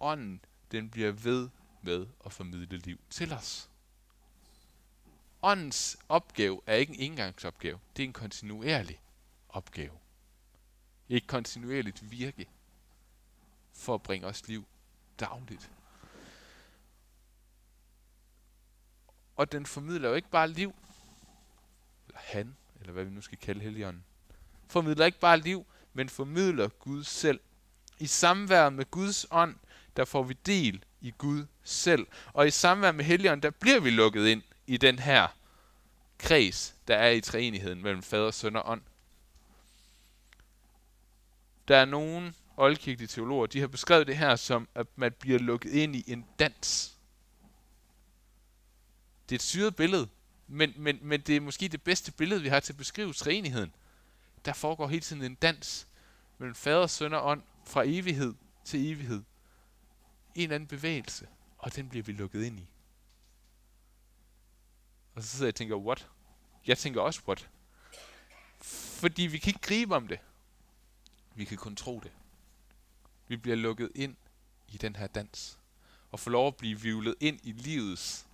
ånden, 0.00 0.44
den 0.72 0.90
bliver 0.90 1.12
ved 1.12 1.48
med 1.82 2.06
at 2.26 2.32
formidle 2.32 2.78
liv 2.78 3.00
til 3.10 3.32
os. 3.32 3.70
Åndens 5.42 5.98
opgave 6.08 6.60
er 6.66 6.74
ikke 6.74 6.94
en 6.94 7.00
engangsopgave, 7.00 7.78
det 7.96 8.02
er 8.02 8.06
en 8.06 8.12
kontinuerlig 8.12 9.00
opgave. 9.48 9.92
Et 11.08 11.26
kontinuerligt 11.26 12.10
virke 12.10 12.48
for 13.72 13.94
at 13.94 14.02
bringe 14.02 14.26
os 14.26 14.48
liv 14.48 14.66
dagligt. 15.20 15.70
Og 19.36 19.52
den 19.52 19.66
formidler 19.66 20.08
jo 20.08 20.14
ikke 20.14 20.30
bare 20.30 20.48
liv, 20.48 20.74
eller 22.06 22.20
han, 22.20 22.56
eller 22.80 22.92
hvad 22.92 23.04
vi 23.04 23.10
nu 23.10 23.20
skal 23.20 23.38
kalde 23.38 23.60
Helligånden. 23.60 24.04
Formidler 24.68 25.06
ikke 25.06 25.20
bare 25.20 25.38
liv, 25.40 25.66
men 25.92 26.08
formidler 26.08 26.68
Gud 26.68 27.04
selv. 27.04 27.40
I 27.98 28.06
samvær 28.06 28.70
med 28.70 28.90
Guds 28.90 29.26
ånd 29.30 29.56
der 29.98 30.04
får 30.04 30.22
vi 30.22 30.36
del 30.46 30.84
i 31.00 31.14
Gud 31.18 31.46
selv. 31.62 32.06
Og 32.32 32.46
i 32.46 32.50
samvær 32.50 32.92
med 32.92 33.04
Helligånden, 33.04 33.42
der 33.42 33.50
bliver 33.50 33.80
vi 33.80 33.90
lukket 33.90 34.26
ind 34.26 34.42
i 34.66 34.76
den 34.76 34.98
her 34.98 35.28
kreds, 36.18 36.74
der 36.88 36.96
er 36.96 37.10
i 37.10 37.20
treenigheden 37.20 37.82
mellem 37.82 38.02
fader, 38.02 38.30
søn 38.30 38.56
og 38.56 38.70
ånd. 38.70 38.82
Der 41.68 41.76
er 41.76 41.84
nogen 41.84 42.34
oldkirkelige 42.56 43.08
teologer, 43.08 43.46
de 43.46 43.60
har 43.60 43.66
beskrevet 43.66 44.06
det 44.06 44.16
her 44.16 44.36
som, 44.36 44.68
at 44.74 44.86
man 44.96 45.12
bliver 45.12 45.38
lukket 45.38 45.70
ind 45.70 45.96
i 45.96 46.04
en 46.12 46.26
dans. 46.38 46.98
Det 49.28 49.34
er 49.34 49.38
et 49.38 49.42
syret 49.42 49.76
billede, 49.76 50.08
men, 50.46 50.74
men, 50.76 50.98
men 51.02 51.20
det 51.20 51.36
er 51.36 51.40
måske 51.40 51.68
det 51.68 51.82
bedste 51.82 52.12
billede, 52.12 52.42
vi 52.42 52.48
har 52.48 52.60
til 52.60 52.72
at 52.72 52.76
beskrive 52.76 53.12
treenigheden. 53.12 53.74
Der 54.44 54.52
foregår 54.52 54.88
hele 54.88 55.00
tiden 55.00 55.22
en 55.22 55.34
dans 55.34 55.88
mellem 56.38 56.54
fader, 56.54 56.86
søn 56.86 57.12
og 57.12 57.26
ånd 57.26 57.42
fra 57.66 57.82
evighed 57.86 58.34
til 58.64 58.92
evighed 58.92 59.22
en 60.34 60.42
eller 60.42 60.54
anden 60.54 60.66
bevægelse, 60.66 61.28
og 61.58 61.76
den 61.76 61.88
bliver 61.88 62.02
vi 62.02 62.12
lukket 62.12 62.44
ind 62.44 62.60
i. 62.60 62.68
Og 65.14 65.22
så 65.22 65.28
sidder 65.28 65.46
jeg 65.46 65.52
og 65.52 65.54
tænker, 65.54 65.76
what? 65.76 66.08
Jeg 66.66 66.78
tænker 66.78 67.00
også, 67.00 67.20
what? 67.28 67.50
Fordi 69.00 69.22
vi 69.22 69.38
kan 69.38 69.50
ikke 69.50 69.60
gribe 69.60 69.96
om 69.96 70.08
det. 70.08 70.18
Vi 71.38 71.44
kan 71.44 71.56
kun 71.56 71.76
tro 71.76 72.00
det. 72.00 72.10
Vi 73.28 73.36
bliver 73.36 73.56
lukket 73.56 73.90
ind 73.94 74.16
i 74.68 74.76
den 74.76 74.96
her 74.96 75.06
dans. 75.06 75.58
Og 76.10 76.20
får 76.20 76.30
lov 76.30 76.46
at 76.46 76.56
blive 76.56 76.80
vivlet 76.80 77.14
ind 77.20 77.40
i 77.42 77.52
livets 77.52 78.26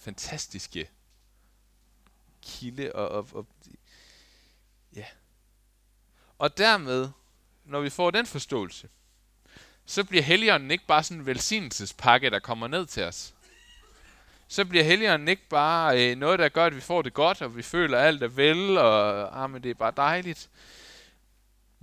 fantastiske 0.00 0.90
kilde. 2.42 2.92
Og, 2.94 3.08
og, 3.08 3.28
og, 3.32 3.46
ja. 4.96 5.04
og 6.38 6.58
dermed, 6.58 7.08
når 7.64 7.80
vi 7.80 7.90
får 7.90 8.10
den 8.10 8.26
forståelse, 8.26 8.88
så 9.86 10.04
bliver 10.04 10.22
Helligånden 10.22 10.70
ikke 10.70 10.86
bare 10.86 11.02
sådan 11.02 11.20
en 11.20 11.26
velsignelsespakke, 11.26 12.30
der 12.30 12.38
kommer 12.38 12.66
ned 12.66 12.86
til 12.86 13.02
os. 13.02 13.34
Så 14.48 14.64
bliver 14.64 14.84
Helligånden 14.84 15.28
ikke 15.28 15.48
bare 15.48 16.10
øh, 16.10 16.16
noget, 16.16 16.38
der 16.38 16.48
gør, 16.48 16.66
at 16.66 16.76
vi 16.76 16.80
får 16.80 17.02
det 17.02 17.14
godt, 17.14 17.42
og 17.42 17.56
vi 17.56 17.62
føler 17.62 17.98
alt 17.98 18.22
er 18.22 18.28
vel, 18.28 18.78
og 18.78 19.42
ah, 19.42 19.50
men 19.50 19.62
det 19.62 19.70
er 19.70 19.74
bare 19.74 19.92
dejligt. 19.96 20.50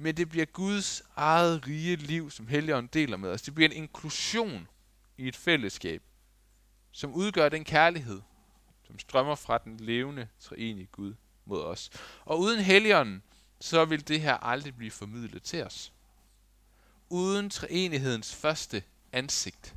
Men 0.02 0.18
det 0.18 0.30
bliver 0.30 0.46
Guds 0.46 1.04
eget 1.16 1.68
rige 1.68 1.96
liv, 1.96 2.32
som 2.32 2.48
Helligånden 2.48 2.90
deler 2.94 3.18
med 3.18 3.30
os. 3.30 3.42
Det 3.42 3.56
bliver 3.56 3.70
en 3.70 3.76
inklusion 3.76 4.68
i 5.18 5.28
et 5.28 5.36
fællesskab, 5.36 6.04
som 6.92 7.14
udgør 7.14 7.50
den 7.50 7.64
kærlighed, 7.64 8.22
som 8.88 9.00
strømmer 9.00 9.36
fra 9.36 9.58
den 9.58 9.78
levende, 9.78 10.28
treenige 10.40 10.88
Gud 10.92 11.14
mod 11.46 11.62
os. 11.62 11.90
Og 12.26 12.40
uden 12.40 12.60
Helligånden, 12.60 13.24
så 13.60 13.86
vil 13.86 14.08
det 14.08 14.22
her 14.22 14.34
aldrig 14.38 14.76
blive 14.76 14.92
formidlet 14.92 15.44
til 15.44 15.64
os 15.64 15.94
uden 17.10 17.50
treenighedens 17.50 18.36
første 18.36 18.84
ansigt, 19.12 19.76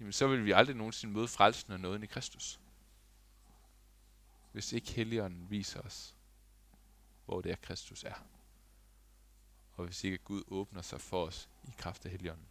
jamen 0.00 0.12
så 0.12 0.26
vil 0.26 0.44
vi 0.44 0.52
aldrig 0.52 0.76
nogensinde 0.76 1.14
møde 1.14 1.28
frelsen 1.28 1.72
og 1.72 1.80
nåden 1.80 2.02
i 2.02 2.06
Kristus. 2.06 2.60
Hvis 4.52 4.72
ikke 4.72 4.92
Helligånden 4.92 5.50
viser 5.50 5.80
os, 5.80 6.14
hvor 7.24 7.40
det 7.40 7.52
er, 7.52 7.56
Kristus 7.56 8.04
er. 8.04 8.33
Og 9.76 9.84
hvis 9.84 10.04
ikke 10.04 10.18
Gud 10.18 10.42
åbner 10.48 10.82
sig 10.82 11.00
for 11.00 11.26
os 11.26 11.48
i 11.68 11.70
kraft 11.78 12.04
af 12.04 12.10
Helligånden. 12.10 12.46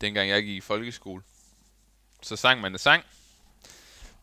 Dengang 0.00 0.28
jeg 0.28 0.42
gik 0.42 0.56
i 0.56 0.60
folkeskole, 0.60 1.22
så 2.22 2.36
sang 2.36 2.60
man 2.60 2.72
en 2.72 2.78
sang, 2.78 3.04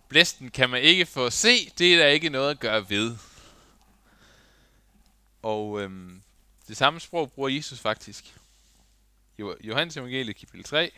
Blæsten 0.07 0.51
kan 0.51 0.69
man 0.69 0.81
ikke 0.81 1.05
få 1.05 1.29
se, 1.29 1.69
det 1.77 1.93
er 1.93 1.97
der 1.97 2.07
ikke 2.07 2.29
noget 2.29 2.51
at 2.51 2.59
gøre 2.59 2.89
ved. 2.89 3.17
Og 5.41 5.81
øhm, 5.81 6.23
det 6.67 6.77
samme 6.77 6.99
sprog 6.99 7.31
bruger 7.31 7.49
Jesus 7.49 7.79
faktisk. 7.79 8.37
I 9.37 9.43
Johannes 9.63 9.97
evangeliet 9.97 10.35
kapitel 10.35 10.63
3, 10.63 10.91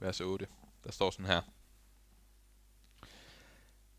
vers 0.00 0.20
8. 0.20 0.46
Der 0.84 0.92
står 0.92 1.10
sådan 1.10 1.26
her. 1.26 1.42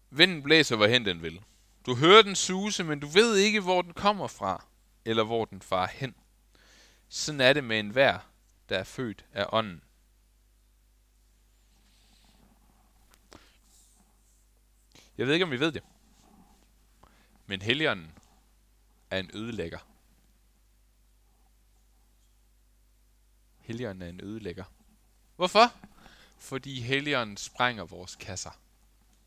Vinden 0.10 0.44
blæser, 0.44 0.76
hvorhen 0.76 1.06
den 1.06 1.22
vil. 1.22 1.42
Du 1.86 1.96
hører 1.96 2.22
den 2.22 2.36
suse, 2.36 2.84
men 2.84 3.00
du 3.00 3.08
ved 3.08 3.38
ikke, 3.38 3.60
hvor 3.60 3.82
den 3.82 3.94
kommer 3.94 4.28
fra, 4.28 4.66
eller 5.06 5.24
hvor 5.24 5.46
den 5.46 5.62
far 5.62 5.88
hen. 5.88 6.16
Sådan 7.10 7.42
er 7.42 7.54
det 7.54 7.64
med 7.64 7.80
enhver, 7.80 8.20
der 8.70 8.78
er 8.78 8.84
født 8.84 9.26
af 9.34 9.46
ånden. 9.52 9.84
Jeg 15.18 15.28
ved 15.28 15.34
ikke, 15.34 15.46
om 15.46 15.54
I 15.54 15.60
ved 15.60 15.72
det. 15.72 15.84
Men 17.46 17.62
Helligånden 17.62 18.12
er 19.12 19.20
en 19.20 19.32
ødelægger. 19.34 19.80
Helligånden 23.58 24.02
er 24.02 24.10
en 24.10 24.22
ødelægger. 24.24 24.64
Hvorfor? 25.36 25.88
Fordi 26.39 26.82
Helligånden 26.82 27.38
sprænger 27.38 27.84
vores 27.84 28.15
kasser 28.15 28.52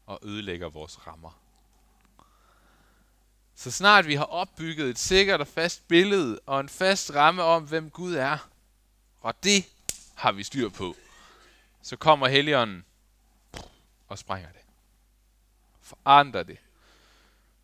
og 0.07 0.19
ødelægger 0.23 0.69
vores 0.69 1.07
rammer. 1.07 1.39
Så 3.55 3.71
snart 3.71 4.07
vi 4.07 4.15
har 4.15 4.25
opbygget 4.25 4.91
et 4.91 4.99
sikkert 4.99 5.41
og 5.41 5.49
fast 5.49 5.89
billede 5.89 6.41
og 6.47 6.61
en 6.61 6.69
fast 6.69 7.15
ramme 7.15 7.43
om, 7.43 7.63
hvem 7.63 7.91
Gud 7.91 8.15
er, 8.15 8.49
og 9.21 9.45
det 9.45 9.65
har 10.15 10.33
vi 10.33 10.43
styr 10.43 10.69
på, 10.69 10.97
så 11.83 11.97
kommer 11.97 12.29
Helligånden 12.29 12.85
og 14.09 14.19
sprænger 14.19 14.53
det 14.53 14.63
forandrer 15.83 16.43
det. 16.43 16.59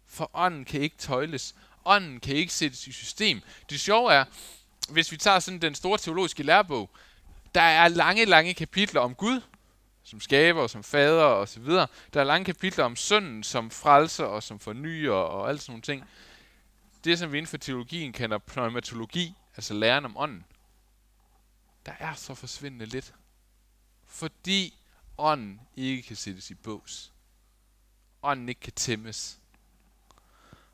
For 0.07 0.31
ånden 0.35 0.65
kan 0.65 0.81
ikke 0.81 0.97
tøjles. 0.97 1.55
ånden 1.85 2.21
kan 2.21 2.37
ikke 2.37 2.53
sættes 2.53 2.87
i 2.87 2.93
system. 2.93 3.43
Det 3.71 3.81
sjove 3.81 4.13
er, 4.13 4.25
hvis 4.89 5.13
vi 5.13 5.17
tager 5.17 5.39
sådan 5.39 5.61
den 5.61 5.75
store 5.75 5.99
teologiske 5.99 6.43
lærebog, 6.43 6.91
der 7.59 7.65
er 7.65 7.89
lange, 7.89 8.25
lange 8.25 8.55
kapitler 8.55 9.01
om 9.01 9.15
Gud, 9.15 9.41
som 10.03 10.21
skaber, 10.21 10.67
som 10.67 10.83
fader 10.83 11.23
og 11.23 11.49
så 11.49 11.61
videre. 11.61 11.87
Der 12.15 12.21
er 12.21 12.25
lange 12.25 12.45
kapitler 12.45 12.85
om 12.85 12.97
sønnen 12.97 13.43
som 13.43 13.71
frelser 13.71 14.25
og 14.25 14.43
som 14.43 14.59
fornyer 14.59 15.13
og 15.13 15.49
alt 15.49 15.63
sådan 15.63 15.73
nogle 15.73 15.83
ting. 15.83 16.05
Det, 17.05 17.19
som 17.19 17.33
vi 17.33 17.39
inden 17.39 17.49
for 17.49 17.57
teologien 17.57 18.13
kender 18.13 18.39
pneumatologi, 18.39 19.35
altså 19.57 19.75
læren 19.75 20.05
om 20.05 20.17
ånden, 20.17 20.45
der 21.87 21.93
er 21.99 22.15
så 22.15 22.35
forsvindende 22.35 22.87
lidt. 22.87 23.15
Fordi 24.07 24.75
ånden 25.19 25.61
ikke 25.77 26.03
kan 26.03 26.17
sættes 26.17 26.51
i 26.51 26.55
bås. 26.55 27.13
Ånden 28.23 28.49
ikke 28.49 28.61
kan 28.61 28.73
tæmmes. 28.73 29.39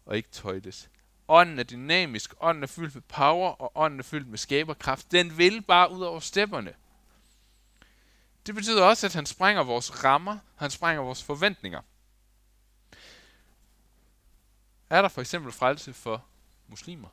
Og 0.06 0.16
ikke 0.16 0.28
tøjtes. 0.28 0.88
Ånden 1.28 1.58
er 1.58 1.62
dynamisk, 1.62 2.34
ånden 2.40 2.62
er 2.62 2.66
fyldt 2.66 2.94
med 2.94 3.02
power, 3.02 3.50
og 3.50 3.72
ånden 3.74 4.00
er 4.00 4.04
fyldt 4.04 4.28
med 4.28 4.38
skaberkraft. 4.38 5.12
Den 5.12 5.38
vil 5.38 5.62
bare 5.62 5.90
ud 5.90 6.00
over 6.00 6.20
stepperne. 6.20 6.74
Det 8.46 8.54
betyder 8.54 8.84
også, 8.84 9.06
at 9.06 9.14
han 9.14 9.26
sprænger 9.26 9.62
vores 9.62 10.04
rammer, 10.04 10.38
han 10.56 10.70
sprænger 10.70 11.02
vores 11.02 11.22
forventninger. 11.22 11.80
Er 14.90 15.02
der 15.02 15.08
for 15.08 15.20
eksempel 15.20 15.52
frelse 15.52 15.92
for 15.92 16.24
muslimer? 16.68 17.08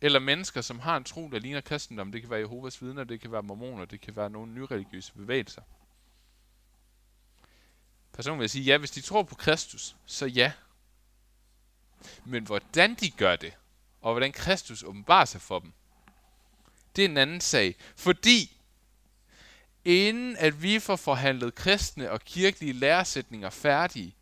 Eller 0.00 0.18
mennesker, 0.18 0.60
som 0.60 0.78
har 0.78 0.96
en 0.96 1.04
tro, 1.04 1.28
der 1.30 1.38
ligner 1.38 1.60
kristendom. 1.60 2.12
Det 2.12 2.20
kan 2.20 2.30
være 2.30 2.40
Jehovas 2.40 2.82
vidner, 2.82 3.04
det 3.04 3.20
kan 3.20 3.32
være 3.32 3.42
mormoner, 3.42 3.84
det 3.84 4.00
kan 4.00 4.16
være 4.16 4.30
nogle 4.30 4.52
nyreligiøse 4.52 5.12
bevægelser. 5.12 5.62
Personen 8.12 8.40
vil 8.40 8.50
sige, 8.50 8.64
ja, 8.64 8.78
hvis 8.78 8.90
de 8.90 9.00
tror 9.00 9.22
på 9.22 9.34
Kristus, 9.34 9.96
så 10.06 10.26
ja. 10.26 10.52
Men 12.24 12.44
hvordan 12.44 12.94
de 12.94 13.10
gør 13.10 13.36
det, 13.36 13.52
og 14.02 14.12
hvordan 14.12 14.32
Kristus 14.32 14.82
åbenbarer 14.82 15.24
sig 15.24 15.40
for 15.40 15.58
dem, 15.58 15.72
det 16.96 17.04
er 17.04 17.08
en 17.08 17.16
anden 17.16 17.40
sag. 17.40 17.76
Fordi 17.96 18.56
inden 19.84 20.36
at 20.36 20.62
vi 20.62 20.78
får 20.78 20.96
forhandlet 20.96 21.54
kristne 21.54 22.10
og 22.10 22.20
kirkelige 22.20 22.72
læresætninger 22.72 23.50
færdige, 23.50 24.14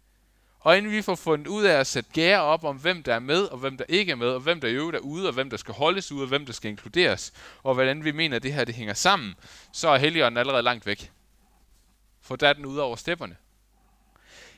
og 0.60 0.78
inden 0.78 0.92
vi 0.92 1.02
får 1.02 1.14
fundet 1.14 1.46
ud 1.46 1.64
af 1.64 1.74
at 1.74 1.86
sætte 1.86 2.10
gære 2.12 2.40
op 2.40 2.64
om, 2.64 2.76
hvem 2.76 3.02
der 3.02 3.14
er 3.14 3.18
med, 3.18 3.42
og 3.42 3.58
hvem 3.58 3.76
der 3.76 3.84
ikke 3.88 4.12
er 4.12 4.16
med, 4.16 4.28
og 4.28 4.40
hvem 4.40 4.60
der 4.60 4.68
i 4.68 4.72
øvrigt 4.72 4.96
er 4.96 5.00
ude, 5.00 5.28
og 5.28 5.34
hvem 5.34 5.50
der 5.50 5.56
skal 5.56 5.74
holdes 5.74 6.12
ude, 6.12 6.22
og 6.22 6.28
hvem 6.28 6.46
der 6.46 6.52
skal 6.52 6.70
inkluderes, 6.70 7.32
og 7.62 7.74
hvordan 7.74 8.04
vi 8.04 8.12
mener, 8.12 8.36
at 8.36 8.42
det 8.42 8.52
her 8.52 8.64
det 8.64 8.74
hænger 8.74 8.94
sammen, 8.94 9.34
så 9.72 9.88
er 9.88 9.98
Helligånden 9.98 10.38
allerede 10.38 10.62
langt 10.62 10.86
væk. 10.86 11.12
For 12.20 12.36
der 12.36 12.48
er 12.48 12.52
den 12.52 12.66
ude 12.66 12.82
over 12.82 12.96
stepperne. 12.96 13.36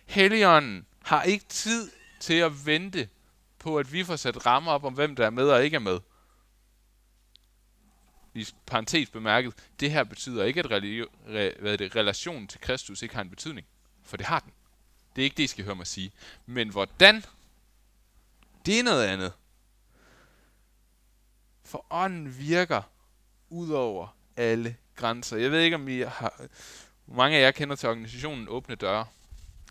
Helligånden 0.06 0.86
har 1.02 1.22
ikke 1.22 1.44
tid 1.44 1.90
til 2.26 2.34
at 2.34 2.66
vente 2.66 3.08
på, 3.58 3.78
at 3.78 3.92
vi 3.92 4.04
får 4.04 4.16
sat 4.16 4.46
rammer 4.46 4.72
op 4.72 4.84
om, 4.84 4.94
hvem 4.94 5.16
der 5.16 5.26
er 5.26 5.30
med 5.30 5.48
og 5.48 5.64
ikke 5.64 5.74
er 5.74 5.80
med. 5.80 6.00
I 8.34 8.46
parentes 8.66 9.10
bemærket, 9.10 9.54
det 9.80 9.90
her 9.90 10.04
betyder 10.04 10.44
ikke, 10.44 10.60
at 10.60 10.66
religi- 10.66 11.10
re- 11.26 11.60
hvad 11.60 11.78
det, 11.78 11.96
relationen 11.96 12.48
til 12.48 12.60
Kristus 12.60 13.02
ikke 13.02 13.14
har 13.14 13.22
en 13.22 13.30
betydning. 13.30 13.66
For 14.02 14.16
det 14.16 14.26
har 14.26 14.40
den. 14.40 14.52
Det 15.16 15.22
er 15.22 15.24
ikke 15.24 15.36
det, 15.36 15.42
I 15.42 15.46
skal 15.46 15.64
høre 15.64 15.74
mig 15.74 15.86
sige. 15.86 16.12
Men 16.46 16.68
hvordan? 16.68 17.24
Det 18.66 18.78
er 18.78 18.82
noget 18.82 19.06
andet. 19.06 19.32
For 21.64 21.86
ånden 21.90 22.38
virker 22.38 22.82
ud 23.48 23.70
over 23.70 24.16
alle 24.36 24.76
grænser. 24.94 25.36
Jeg 25.36 25.50
ved 25.50 25.60
ikke, 25.60 25.76
om 25.76 25.88
I 25.88 26.00
har... 26.00 26.46
Mange 27.06 27.36
af 27.36 27.42
jer 27.42 27.50
kender 27.50 27.76
til 27.76 27.88
organisationen 27.88 28.48
Åbne 28.48 28.74
Døre. 28.74 29.06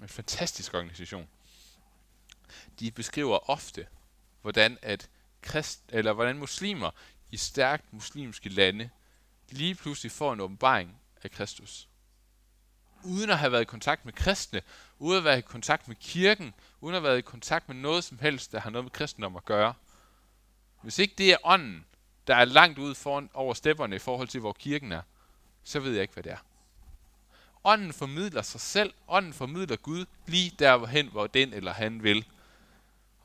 En 0.02 0.08
fantastisk 0.08 0.74
organisation. 0.74 1.28
De 2.80 2.92
beskriver 2.92 3.50
ofte, 3.50 3.88
hvordan 4.42 4.78
at 4.82 5.10
krist, 5.42 5.82
eller 5.90 6.14
hvordan 6.14 6.38
muslimer 6.38 6.92
i 7.32 7.38
stærkt 7.38 7.94
muslimske 7.94 8.50
lande 8.50 8.90
lige 9.50 9.76
pludselig 9.76 10.12
får 10.12 10.34
en 10.34 10.40
åbenbaring 10.40 10.96
af 11.24 11.32
Kristus. 11.32 11.88
Uden 13.04 13.30
at 13.30 13.38
have 13.38 13.52
været 13.52 13.62
i 13.62 13.66
kontakt 13.66 14.06
med 14.06 14.14
kristne, 14.14 14.62
uden 15.00 15.18
at 15.18 15.24
være 15.24 15.38
i 15.38 15.42
kontakt 15.42 15.88
med 15.88 15.96
kirken, 15.96 16.54
uden 16.82 16.96
at 16.96 17.02
have 17.02 17.10
været 17.10 17.18
i 17.18 17.22
kontakt 17.22 17.68
med 17.68 17.76
noget 17.76 18.04
som 18.04 18.20
helst, 18.20 18.52
der 18.52 18.60
har 18.60 18.70
noget 18.70 18.86
med 18.86 18.92
kristendom 18.92 19.36
at 19.36 19.46
gøre. 19.46 19.74
Hvis 20.82 21.00
ikke 21.00 21.14
det 21.18 21.32
er 21.32 21.38
ånden, 21.44 21.86
der 22.28 22.36
er 22.36 22.46
langt 22.46 22.80
ud 22.80 22.96
foran, 22.96 23.30
over 23.34 23.54
stepperne 23.54 23.96
i 23.96 24.00
forhold 24.00 24.28
til, 24.28 24.40
hvor 24.40 24.54
kirken 24.54 24.92
er, 24.92 25.02
så 25.64 25.80
ved 25.80 25.92
jeg 25.92 26.02
ikke, 26.02 26.14
hvad 26.14 26.24
det 26.24 26.32
er. 26.32 26.38
Ånden 27.64 27.94
formidler 27.94 28.42
sig 28.42 28.62
selv, 28.62 28.94
ånden 29.08 29.34
formidler 29.34 29.76
Gud 29.76 30.06
lige 30.26 30.52
derhen, 30.60 31.08
hvor 31.08 31.28
den 31.28 31.54
eller 31.54 31.74
han 31.74 32.04
vil. 32.04 32.26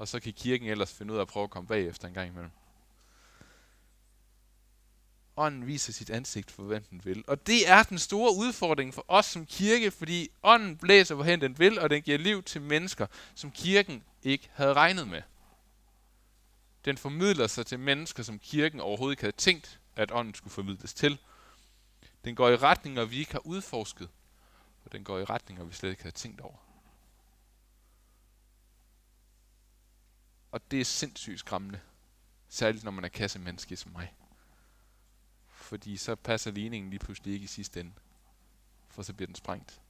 Og 0.01 0.09
så 0.09 0.21
kan 0.21 0.33
kirken 0.33 0.69
ellers 0.69 0.93
finde 0.93 1.13
ud 1.13 1.19
af 1.19 1.23
at 1.23 1.29
prøve 1.29 1.45
at 1.45 1.51
komme 1.51 1.67
bagefter 1.67 2.09
en 2.09 2.15
gang 2.15 2.29
imellem. 2.29 2.51
Ånden 5.37 5.67
viser 5.67 5.93
sit 5.93 6.11
ansigt 6.11 6.51
for, 6.51 6.63
hvem 6.63 6.85
den 6.85 7.05
vil. 7.05 7.25
Og 7.27 7.47
det 7.47 7.69
er 7.69 7.83
den 7.83 7.99
store 7.99 8.37
udfordring 8.37 8.95
for 8.95 9.05
os 9.09 9.27
som 9.27 9.47
kirke, 9.47 9.91
fordi 9.91 10.29
ånden 10.43 10.77
blæser, 10.77 11.15
hvorhen 11.15 11.41
den 11.41 11.59
vil, 11.59 11.79
og 11.79 11.91
den 11.91 12.03
giver 12.03 12.19
liv 12.19 12.43
til 12.43 12.63
mennesker, 12.63 13.07
som 13.35 13.51
kirken 13.51 14.05
ikke 14.23 14.51
havde 14.53 14.73
regnet 14.73 15.09
med. 15.09 15.23
Den 16.85 16.99
formidler 16.99 17.47
sig 17.47 17.67
til 17.67 17.79
mennesker, 17.79 18.23
som 18.23 18.39
kirken 18.39 18.81
overhovedet 18.81 19.13
ikke 19.13 19.23
havde 19.23 19.37
tænkt, 19.37 19.81
at 19.97 20.13
ånden 20.13 20.35
skulle 20.35 20.55
formidles 20.55 20.95
til. 20.95 21.19
Den 22.25 22.35
går 22.35 22.49
i 22.49 22.57
retninger, 22.57 23.05
vi 23.05 23.19
ikke 23.19 23.33
har 23.33 23.47
udforsket, 23.47 24.09
og 24.85 24.93
den 24.93 25.05
går 25.05 25.19
i 25.19 25.25
retninger, 25.25 25.65
vi 25.65 25.75
slet 25.75 25.91
ikke 25.91 26.03
havde 26.03 26.17
tænkt 26.17 26.41
over. 26.41 26.70
Og 30.51 30.71
det 30.71 30.81
er 30.81 30.85
sindssygt 30.85 31.39
skræmmende. 31.39 31.81
Særligt 32.49 32.85
når 32.85 32.91
man 32.91 33.05
er 33.05 33.09
kassemenneske 33.09 33.77
som 33.77 33.93
mig. 33.93 34.15
Fordi 35.49 35.97
så 35.97 36.15
passer 36.15 36.51
ligningen 36.51 36.91
lige 36.91 37.01
pludselig 37.01 37.35
ikke 37.35 37.45
i 37.45 37.47
sidste 37.47 37.81
ende. 37.81 37.93
For 38.89 39.03
så 39.03 39.15
bliver 39.15 39.27
den 39.27 39.35
sprængt. 39.35 39.81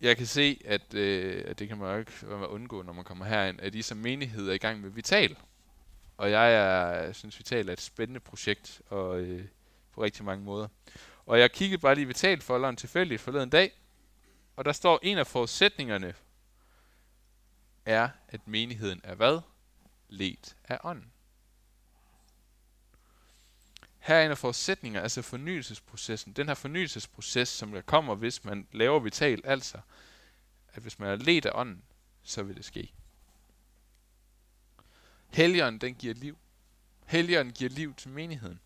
Jeg 0.00 0.16
kan 0.16 0.26
se, 0.26 0.60
at, 0.64 0.94
øh, 0.94 1.44
at 1.46 1.58
det 1.58 1.68
kan 1.68 1.78
man 1.78 1.92
jo 1.92 1.98
ikke 1.98 2.26
undgå, 2.48 2.82
når 2.82 2.92
man 2.92 3.04
kommer 3.04 3.24
herind, 3.24 3.60
at 3.60 3.74
I 3.74 3.82
som 3.82 3.98
menighed 3.98 4.48
er 4.48 4.52
i 4.52 4.58
gang 4.58 4.80
med 4.80 4.90
Vital. 4.90 5.36
Og 6.16 6.30
jeg 6.30 6.54
er, 6.54 7.12
synes, 7.12 7.38
Vital 7.38 7.68
er 7.68 7.72
et 7.72 7.80
spændende 7.80 8.20
projekt, 8.20 8.82
og 8.88 9.20
øh, 9.20 9.44
på 9.92 10.02
rigtig 10.02 10.24
mange 10.24 10.44
måder. 10.44 10.68
Og 11.26 11.40
jeg 11.40 11.52
kiggede 11.52 11.80
bare 11.80 11.94
lige 11.94 12.06
Vital-folderen 12.06 12.76
tilfældigt 12.76 13.20
forleden 13.20 13.50
dag, 13.50 13.72
og 14.56 14.64
der 14.64 14.72
står, 14.72 15.00
en 15.02 15.18
af 15.18 15.26
forudsætningerne 15.26 16.14
er, 17.86 18.08
at 18.28 18.48
menigheden 18.48 19.00
er 19.04 19.14
hvad? 19.14 19.40
Let 20.08 20.56
af 20.64 20.78
ånden. 20.84 21.12
Her 23.98 24.14
er 24.14 24.24
en 24.24 24.30
af 24.30 24.38
forudsætninger, 24.38 25.00
altså 25.00 25.22
fornyelsesprocessen. 25.22 26.32
Den 26.32 26.46
her 26.46 26.54
fornyelsesproces, 26.54 27.48
som 27.48 27.72
der 27.72 27.80
kommer, 27.80 28.14
hvis 28.14 28.44
man 28.44 28.66
laver 28.72 29.00
vital, 29.00 29.40
altså, 29.44 29.78
at 30.72 30.82
hvis 30.82 30.98
man 30.98 31.08
er 31.08 31.16
let 31.16 31.46
af 31.46 31.50
ånden, 31.54 31.82
så 32.22 32.42
vil 32.42 32.56
det 32.56 32.64
ske. 32.64 32.92
Helligånden, 35.28 35.80
den 35.80 35.94
giver 35.94 36.14
liv. 36.14 36.38
Helligånden 37.06 37.54
giver 37.54 37.70
liv 37.70 37.94
til 37.94 38.10
menigheden. 38.10 38.60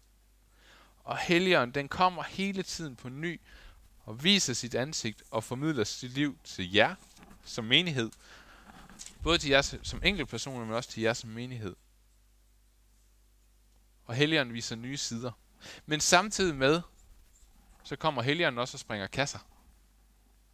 Og 1.04 1.18
Helligånden, 1.18 1.74
den 1.74 1.88
kommer 1.88 2.22
hele 2.22 2.62
tiden 2.62 2.96
på 2.96 3.08
ny 3.08 3.40
og 4.06 4.24
viser 4.24 4.54
sit 4.54 4.74
ansigt 4.74 5.22
og 5.30 5.44
formidler 5.44 5.84
sit 5.84 6.10
liv 6.10 6.38
til 6.44 6.72
jer 6.72 6.94
som 7.44 7.64
menighed. 7.64 8.10
Både 9.22 9.38
til 9.38 9.50
jer 9.50 9.62
som 9.62 10.00
enkeltpersoner, 10.04 10.64
men 10.64 10.74
også 10.74 10.90
til 10.90 11.02
jer 11.02 11.12
som 11.12 11.30
menighed. 11.30 11.76
Og 14.04 14.14
Helligånden 14.14 14.54
viser 14.54 14.76
nye 14.76 14.96
sider. 14.96 15.32
Men 15.86 16.00
samtidig 16.00 16.56
med, 16.56 16.82
så 17.84 17.96
kommer 17.96 18.22
Helligånden 18.22 18.58
også 18.58 18.74
og 18.74 18.80
springer 18.80 19.06
kasser. 19.06 19.38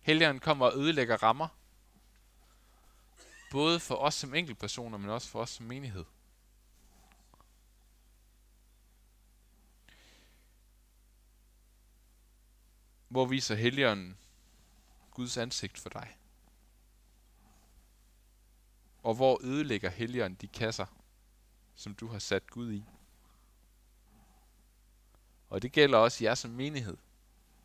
Helligånden 0.01 0.41
kommer 0.41 0.67
og 0.67 0.79
ødelægger 0.79 1.23
rammer. 1.23 1.49
Både 3.51 3.81
for 3.81 3.95
os 3.95 4.15
som 4.15 4.35
enkeltpersoner, 4.35 4.99
men 4.99 5.11
også 5.11 5.29
for 5.29 5.41
os 5.41 5.51
som 5.51 5.67
menighed. 5.67 6.05
Hvor 13.13 13.27
viser 13.27 13.55
Helligånden 13.55 14.19
Guds 15.11 15.37
ansigt 15.37 15.79
for 15.79 15.89
dig? 15.89 16.19
Og 19.03 19.15
hvor 19.15 19.41
ødelægger 19.45 19.91
Helligånden 19.91 20.39
de 20.41 20.49
kasser, 20.49 20.87
som 21.75 21.95
du 21.95 22.07
har 22.07 22.19
sat 22.19 22.51
Gud 22.51 22.73
i? 22.73 22.85
Og 25.49 25.63
det 25.63 25.73
gælder 25.73 25.99
også 25.99 26.25
jer 26.25 26.35
som 26.35 26.51
menighed. 26.51 26.97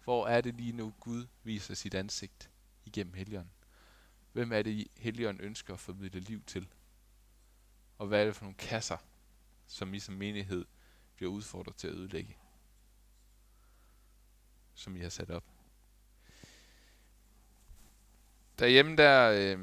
Hvor 0.03 0.27
er 0.27 0.41
det 0.41 0.55
lige 0.55 0.71
nu, 0.71 0.93
Gud 0.99 1.27
viser 1.43 1.73
sit 1.73 1.95
ansigt 1.95 2.49
igennem 2.85 3.13
Helligånden? 3.13 3.53
Hvem 4.31 4.51
er 4.51 4.61
det, 4.61 4.87
Helligånden 4.97 5.43
ønsker 5.43 5.73
at 5.73 5.79
formidle 5.79 6.19
liv 6.19 6.43
til? 6.43 6.67
Og 7.97 8.07
hvad 8.07 8.21
er 8.21 8.25
det 8.25 8.35
for 8.35 8.43
nogle 8.43 8.57
kasser, 8.57 8.97
som 9.67 9.93
I 9.93 9.99
som 9.99 10.15
menighed 10.15 10.65
bliver 11.15 11.31
udfordret 11.31 11.75
til 11.75 11.87
at 11.87 11.93
ødelægge? 11.93 12.37
Som 14.77 14.95
I 14.95 14.99
har 14.99 15.09
sat 15.09 15.31
op. 15.31 15.43
derhjemme 18.59 18.95
der, 18.95 19.29
øh, 19.29 19.59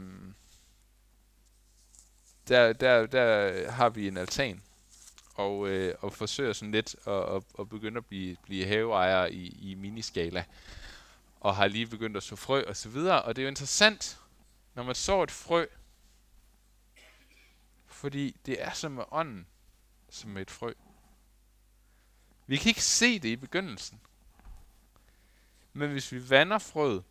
der, 2.49 2.73
der, 2.73 3.07
der 3.07 3.71
har 3.71 3.89
vi 3.89 4.09
en 4.09 4.17
altan, 4.17 4.63
og, 5.35 5.69
øh, 5.69 5.95
og 6.01 6.13
forsøger 6.13 6.53
sådan 6.53 6.73
lidt 6.73 6.97
at, 7.07 7.13
at, 7.13 7.43
at 7.59 7.69
begynde 7.69 7.99
at 7.99 8.07
blive, 8.07 8.37
blive 8.43 8.67
haveejer 8.67 9.27
i, 9.27 9.47
i 9.47 9.75
miniskala, 9.75 10.45
og 11.41 11.57
har 11.57 11.67
lige 11.67 11.87
begyndt 11.87 12.17
at 12.17 12.23
så 12.23 12.37
frø 12.37 12.65
og 12.67 12.77
så 12.77 12.89
videre, 12.89 13.23
og 13.23 13.37
det 13.37 13.43
er 13.43 13.47
jo 13.47 13.51
interessant, 13.51 14.19
når 14.75 14.83
man 14.83 14.95
så 14.95 15.23
et 15.23 15.31
frø, 15.31 15.67
fordi 17.87 18.37
det 18.47 18.63
er 18.63 18.73
som 18.73 18.93
med 18.93 19.05
ånden, 19.11 19.47
som 20.11 20.31
med 20.31 20.43
et 20.43 20.51
frø. 20.51 20.73
Vi 22.47 22.57
kan 22.57 22.69
ikke 22.69 22.83
se 22.83 23.19
det 23.19 23.29
i 23.29 23.37
begyndelsen. 23.37 24.01
Men 25.77 25.91
hvis 25.91 26.13
vi 26.13 26.31
vander 26.31 26.59
frøet, 26.59 27.05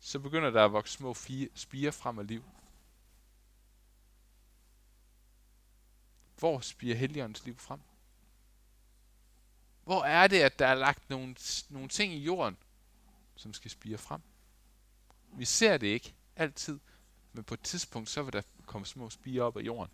så 0.00 0.18
begynder 0.18 0.50
der 0.50 0.64
at 0.64 0.72
vokse 0.72 0.92
små 0.92 1.14
spire 1.54 1.92
frem 1.92 2.18
af 2.18 2.26
liv. 2.26 2.44
Hvor 6.38 6.60
spiger 6.60 6.94
Helligåndens 6.96 7.44
liv 7.44 7.58
frem? 7.58 7.80
Hvor 9.84 10.04
er 10.04 10.26
det, 10.26 10.40
at 10.40 10.58
der 10.58 10.66
er 10.66 10.74
lagt 10.74 11.10
nogle, 11.10 11.36
nogle 11.68 11.88
ting 11.88 12.12
i 12.14 12.18
jorden, 12.18 12.56
som 13.36 13.54
skal 13.54 13.70
spire 13.70 13.98
frem? 13.98 14.20
Vi 15.32 15.44
ser 15.44 15.76
det 15.76 15.86
ikke 15.86 16.14
altid, 16.36 16.80
men 17.32 17.44
på 17.44 17.54
et 17.54 17.60
tidspunkt, 17.60 18.08
så 18.08 18.22
vil 18.22 18.32
der 18.32 18.42
komme 18.66 18.86
små 18.86 19.10
spire 19.10 19.42
op 19.42 19.56
af 19.56 19.60
jorden. 19.62 19.92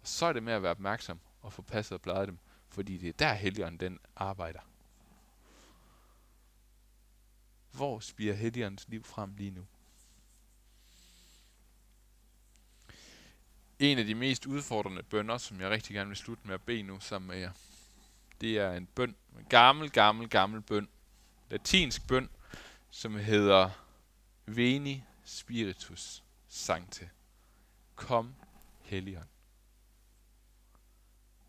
Og 0.00 0.08
så 0.08 0.26
er 0.26 0.32
det 0.32 0.42
med 0.42 0.52
at 0.52 0.62
være 0.62 0.70
opmærksom 0.70 1.20
og 1.42 1.52
få 1.52 1.62
passet 1.62 1.92
og 1.92 2.02
plejet 2.02 2.28
dem, 2.28 2.38
fordi 2.68 2.98
det 2.98 3.08
er 3.08 3.12
der 3.12 3.32
Helligånden 3.32 3.80
den 3.80 3.98
arbejder. 4.16 4.60
Hvor 7.76 8.00
spiger 8.00 8.34
Helligåndens 8.34 8.88
liv 8.88 9.04
frem 9.04 9.34
lige 9.36 9.50
nu? 9.50 9.66
En 13.78 13.98
af 13.98 14.04
de 14.04 14.14
mest 14.14 14.46
udfordrende 14.46 15.02
bønder, 15.02 15.38
som 15.38 15.60
jeg 15.60 15.70
rigtig 15.70 15.94
gerne 15.94 16.08
vil 16.08 16.16
slutte 16.16 16.46
med 16.46 16.54
at 16.54 16.62
bede 16.62 16.82
nu 16.82 17.00
sammen 17.00 17.28
med 17.28 17.36
jer, 17.36 17.52
det 18.40 18.58
er 18.58 18.72
en 18.72 18.86
bøn, 18.86 19.16
en 19.38 19.44
gammel, 19.48 19.90
gammel, 19.90 20.28
gammel 20.28 20.60
bøn, 20.60 20.88
latinsk 21.50 22.06
bøn, 22.08 22.30
som 22.90 23.14
hedder 23.14 23.70
Veni 24.46 25.02
Spiritus 25.24 26.22
Sancte. 26.48 27.10
Kom, 27.94 28.34
Helligånd. 28.82 29.28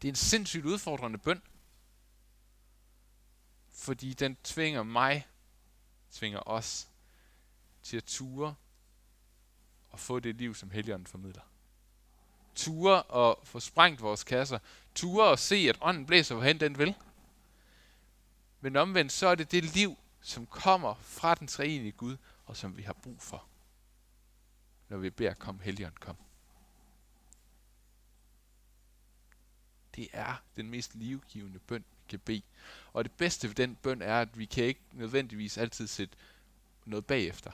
Det 0.02 0.08
er 0.08 0.12
en 0.12 0.16
sindssygt 0.16 0.66
udfordrende 0.66 1.18
bøn, 1.18 1.42
fordi 3.70 4.14
den 4.14 4.38
tvinger 4.44 4.84
mig, 4.84 5.28
tvinger 6.12 6.48
os 6.48 6.88
til 7.84 7.98
at 7.98 8.04
ture 8.04 8.56
og 9.90 10.00
få 10.00 10.20
det 10.20 10.36
liv, 10.36 10.56
som 10.56 10.72
Helligånden 10.72 11.08
formidler 11.08 11.42
ture 12.58 13.04
og 13.04 13.40
få 13.44 13.60
sprængt 13.60 14.02
vores 14.02 14.24
kasser, 14.24 14.60
ture 14.96 15.28
og 15.28 15.40
se, 15.40 15.56
at 15.56 15.78
ånden 15.82 16.06
blæser, 16.06 16.36
hvorhen 16.36 16.60
den 16.60 16.78
vil. 16.78 16.96
Men 18.62 18.76
omvendt, 18.76 19.12
så 19.12 19.28
er 19.28 19.36
det 19.36 19.52
det 19.52 19.64
liv, 19.64 19.98
som 20.22 20.46
kommer 20.46 20.96
fra 20.96 21.36
den 21.36 21.48
treenige 21.48 21.92
Gud, 21.92 22.18
og 22.46 22.58
som 22.58 22.78
vi 22.78 22.82
har 22.82 22.94
brug 22.94 23.22
for, 23.22 23.46
når 24.90 24.98
vi 24.98 25.10
beder, 25.10 25.34
kom 25.34 25.60
Helligånden, 25.60 26.00
kom. 26.00 26.18
Det 29.96 30.08
er 30.14 30.44
den 30.56 30.70
mest 30.70 30.96
livgivende 30.96 31.60
bøn, 31.60 31.86
kan 32.08 32.20
bede. 32.20 32.42
Og 32.94 33.04
det 33.04 33.12
bedste 33.12 33.48
ved 33.48 33.56
den 33.56 33.76
bøn 33.76 34.02
er, 34.02 34.22
at 34.22 34.40
vi 34.40 34.46
kan 34.46 34.64
ikke 34.64 34.82
nødvendigvis 34.92 35.58
altid 35.58 35.88
sætte 35.88 36.18
noget 36.86 37.06
bagefter. 37.06 37.52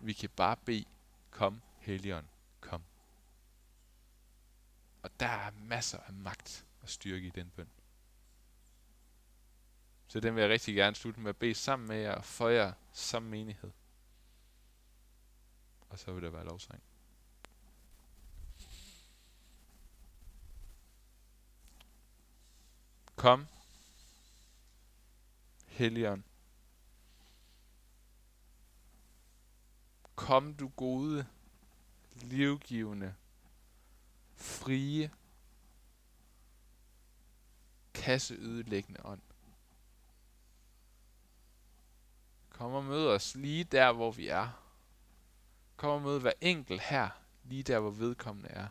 Vi 0.00 0.12
kan 0.12 0.30
bare 0.36 0.56
bede, 0.56 0.84
kom 1.30 1.62
Helligånd, 1.78 2.26
kom. 2.60 2.82
Og 5.02 5.10
der 5.20 5.26
er 5.26 5.50
masser 5.50 5.98
af 5.98 6.12
magt 6.12 6.64
og 6.82 6.88
styrke 6.88 7.26
i 7.26 7.30
den 7.30 7.50
bøn. 7.56 7.68
Så 10.08 10.20
den 10.20 10.34
vil 10.34 10.40
jeg 10.40 10.50
rigtig 10.50 10.74
gerne 10.74 10.96
slutte 10.96 11.20
med 11.20 11.28
at 11.28 11.36
bede 11.36 11.54
sammen 11.54 11.88
med 11.88 11.96
jer 11.96 12.14
og 12.14 12.24
for 12.24 12.48
jer 12.48 12.72
som 12.92 13.22
menighed. 13.22 13.70
Og 15.90 15.98
så 15.98 16.12
vil 16.12 16.22
der 16.22 16.30
være 16.30 16.44
lovsang. 16.44 16.82
Kom, 23.16 23.46
Helligånd. 25.80 26.22
Kom 30.14 30.54
du 30.54 30.68
gode, 30.68 31.26
livgivende 32.14 33.14
frie, 34.34 35.10
kasseødelæggende 37.94 39.06
ånd. 39.06 39.20
Kom 42.50 42.72
og 42.72 42.84
mød 42.84 43.08
os 43.08 43.34
lige 43.34 43.64
der, 43.64 43.92
hvor 43.92 44.10
vi 44.10 44.28
er. 44.28 44.48
Kom 45.76 45.90
og 45.90 46.02
mød 46.02 46.20
hver 46.20 46.32
enkelt 46.40 46.80
her, 46.80 47.08
lige 47.44 47.62
der, 47.62 47.78
hvor 47.78 47.90
vedkommende 47.90 48.48
er. 48.48 48.68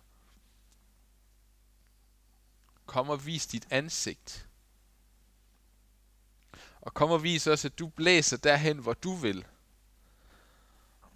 Kom 2.86 3.10
og 3.10 3.26
vis 3.26 3.48
dit 3.48 3.67
ansigt. 3.72 4.48
Og 6.82 6.94
kom 6.94 7.12
og 7.12 7.24
vis 7.24 7.48
os, 7.48 7.65
at 7.65 7.80
du 7.80 7.88
blæser 7.88 8.38
derhen, 8.38 8.78
hvor 8.78 8.94
du 8.94 9.13
vil. 9.13 9.46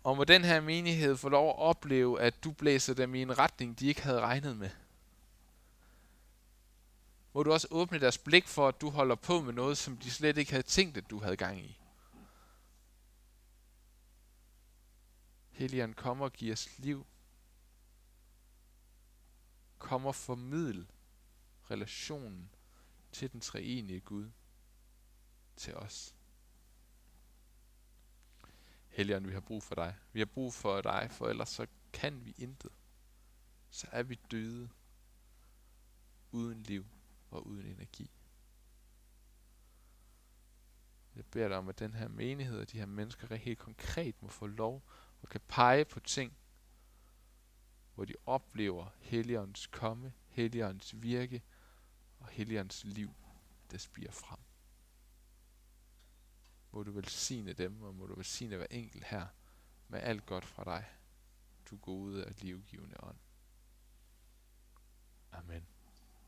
Og 0.04 0.17
må 0.17 0.23
den 0.23 0.43
her 0.43 0.62
menighed 0.62 1.17
få 1.17 1.30
lov 1.30 1.49
at 1.49 1.58
opleve, 1.58 2.21
at 2.21 2.43
du 2.43 2.52
blæser 2.52 2.93
dem 2.93 3.15
i 3.15 3.21
en 3.21 3.38
retning, 3.38 3.80
de 3.80 3.88
ikke 3.88 4.02
havde 4.02 4.19
regnet 4.19 4.58
med. 4.58 4.69
Må 7.34 7.43
du 7.43 7.52
også 7.52 7.67
åbne 7.71 7.99
deres 7.99 8.17
blik 8.17 8.47
for, 8.47 8.67
at 8.67 8.82
du 8.82 8.89
holder 8.89 9.15
på 9.15 9.41
med 9.41 9.54
noget, 9.54 9.78
som 9.78 9.97
de 9.97 10.12
slet 10.12 10.38
ikke 10.38 10.52
havde 10.52 10.63
tænkt, 10.63 10.97
at 10.97 11.10
du 11.10 11.19
havde 11.19 11.38
gang 11.38 11.60
i. 11.60 11.80
Helligånd, 15.52 15.93
kom 15.93 16.21
og 16.21 16.34
giv 16.34 16.54
os 16.54 16.69
liv. 16.78 17.06
Kom 19.80 20.06
og 20.06 20.15
formidl 20.15 20.84
relationen 21.71 22.49
til 23.12 23.32
den 23.32 23.39
treenige 23.41 23.99
Gud 23.99 24.30
til 25.55 25.75
os. 25.75 26.15
Helligånd, 28.87 29.25
vi 29.25 29.33
har 29.33 29.39
brug 29.39 29.63
for 29.63 29.75
dig. 29.75 29.95
Vi 30.11 30.19
har 30.19 30.25
brug 30.25 30.53
for 30.53 30.81
dig, 30.81 31.07
for 31.11 31.27
ellers 31.27 31.49
så 31.49 31.67
kan 31.93 32.25
vi 32.25 32.33
intet. 32.37 32.71
Så 33.69 33.87
er 33.91 34.03
vi 34.03 34.19
døde, 34.31 34.69
uden 36.31 36.63
liv 36.63 36.85
og 37.31 37.47
uden 37.47 37.65
energi. 37.65 38.11
Jeg 41.15 41.25
beder 41.25 41.47
dig 41.47 41.57
om, 41.57 41.69
at 41.69 41.79
den 41.79 41.93
her 41.93 42.07
menighed 42.07 42.59
og 42.59 42.71
de 42.71 42.77
her 42.77 42.85
mennesker 42.85 43.35
helt 43.35 43.59
konkret 43.59 44.21
må 44.21 44.29
få 44.29 44.47
lov 44.47 44.83
og 45.21 45.29
kan 45.29 45.41
pege 45.47 45.85
på 45.85 45.99
ting, 45.99 46.37
hvor 47.95 48.05
de 48.05 48.13
oplever 48.25 48.87
Helligåndens 48.99 49.67
komme, 49.67 50.13
Helligåndens 50.27 51.01
virke 51.01 51.41
og 52.19 52.27
Helligåndens 52.27 52.83
liv, 52.83 53.13
der 53.71 53.77
spiger 53.77 54.11
frem 54.11 54.39
må 56.73 56.83
du 56.83 56.91
velsigne 56.91 57.53
dem, 57.53 57.81
og 57.81 57.95
må 57.95 58.07
du 58.07 58.15
velsigne 58.15 58.57
hver 58.57 58.67
enkelt 58.71 59.03
her 59.03 59.27
med 59.88 59.99
alt 60.01 60.25
godt 60.25 60.45
fra 60.45 60.63
dig, 60.63 60.86
du 61.69 61.77
gode 61.77 62.25
og 62.25 62.31
livgivende 62.41 63.03
ånd. 63.03 63.17
Amen. 65.31 65.72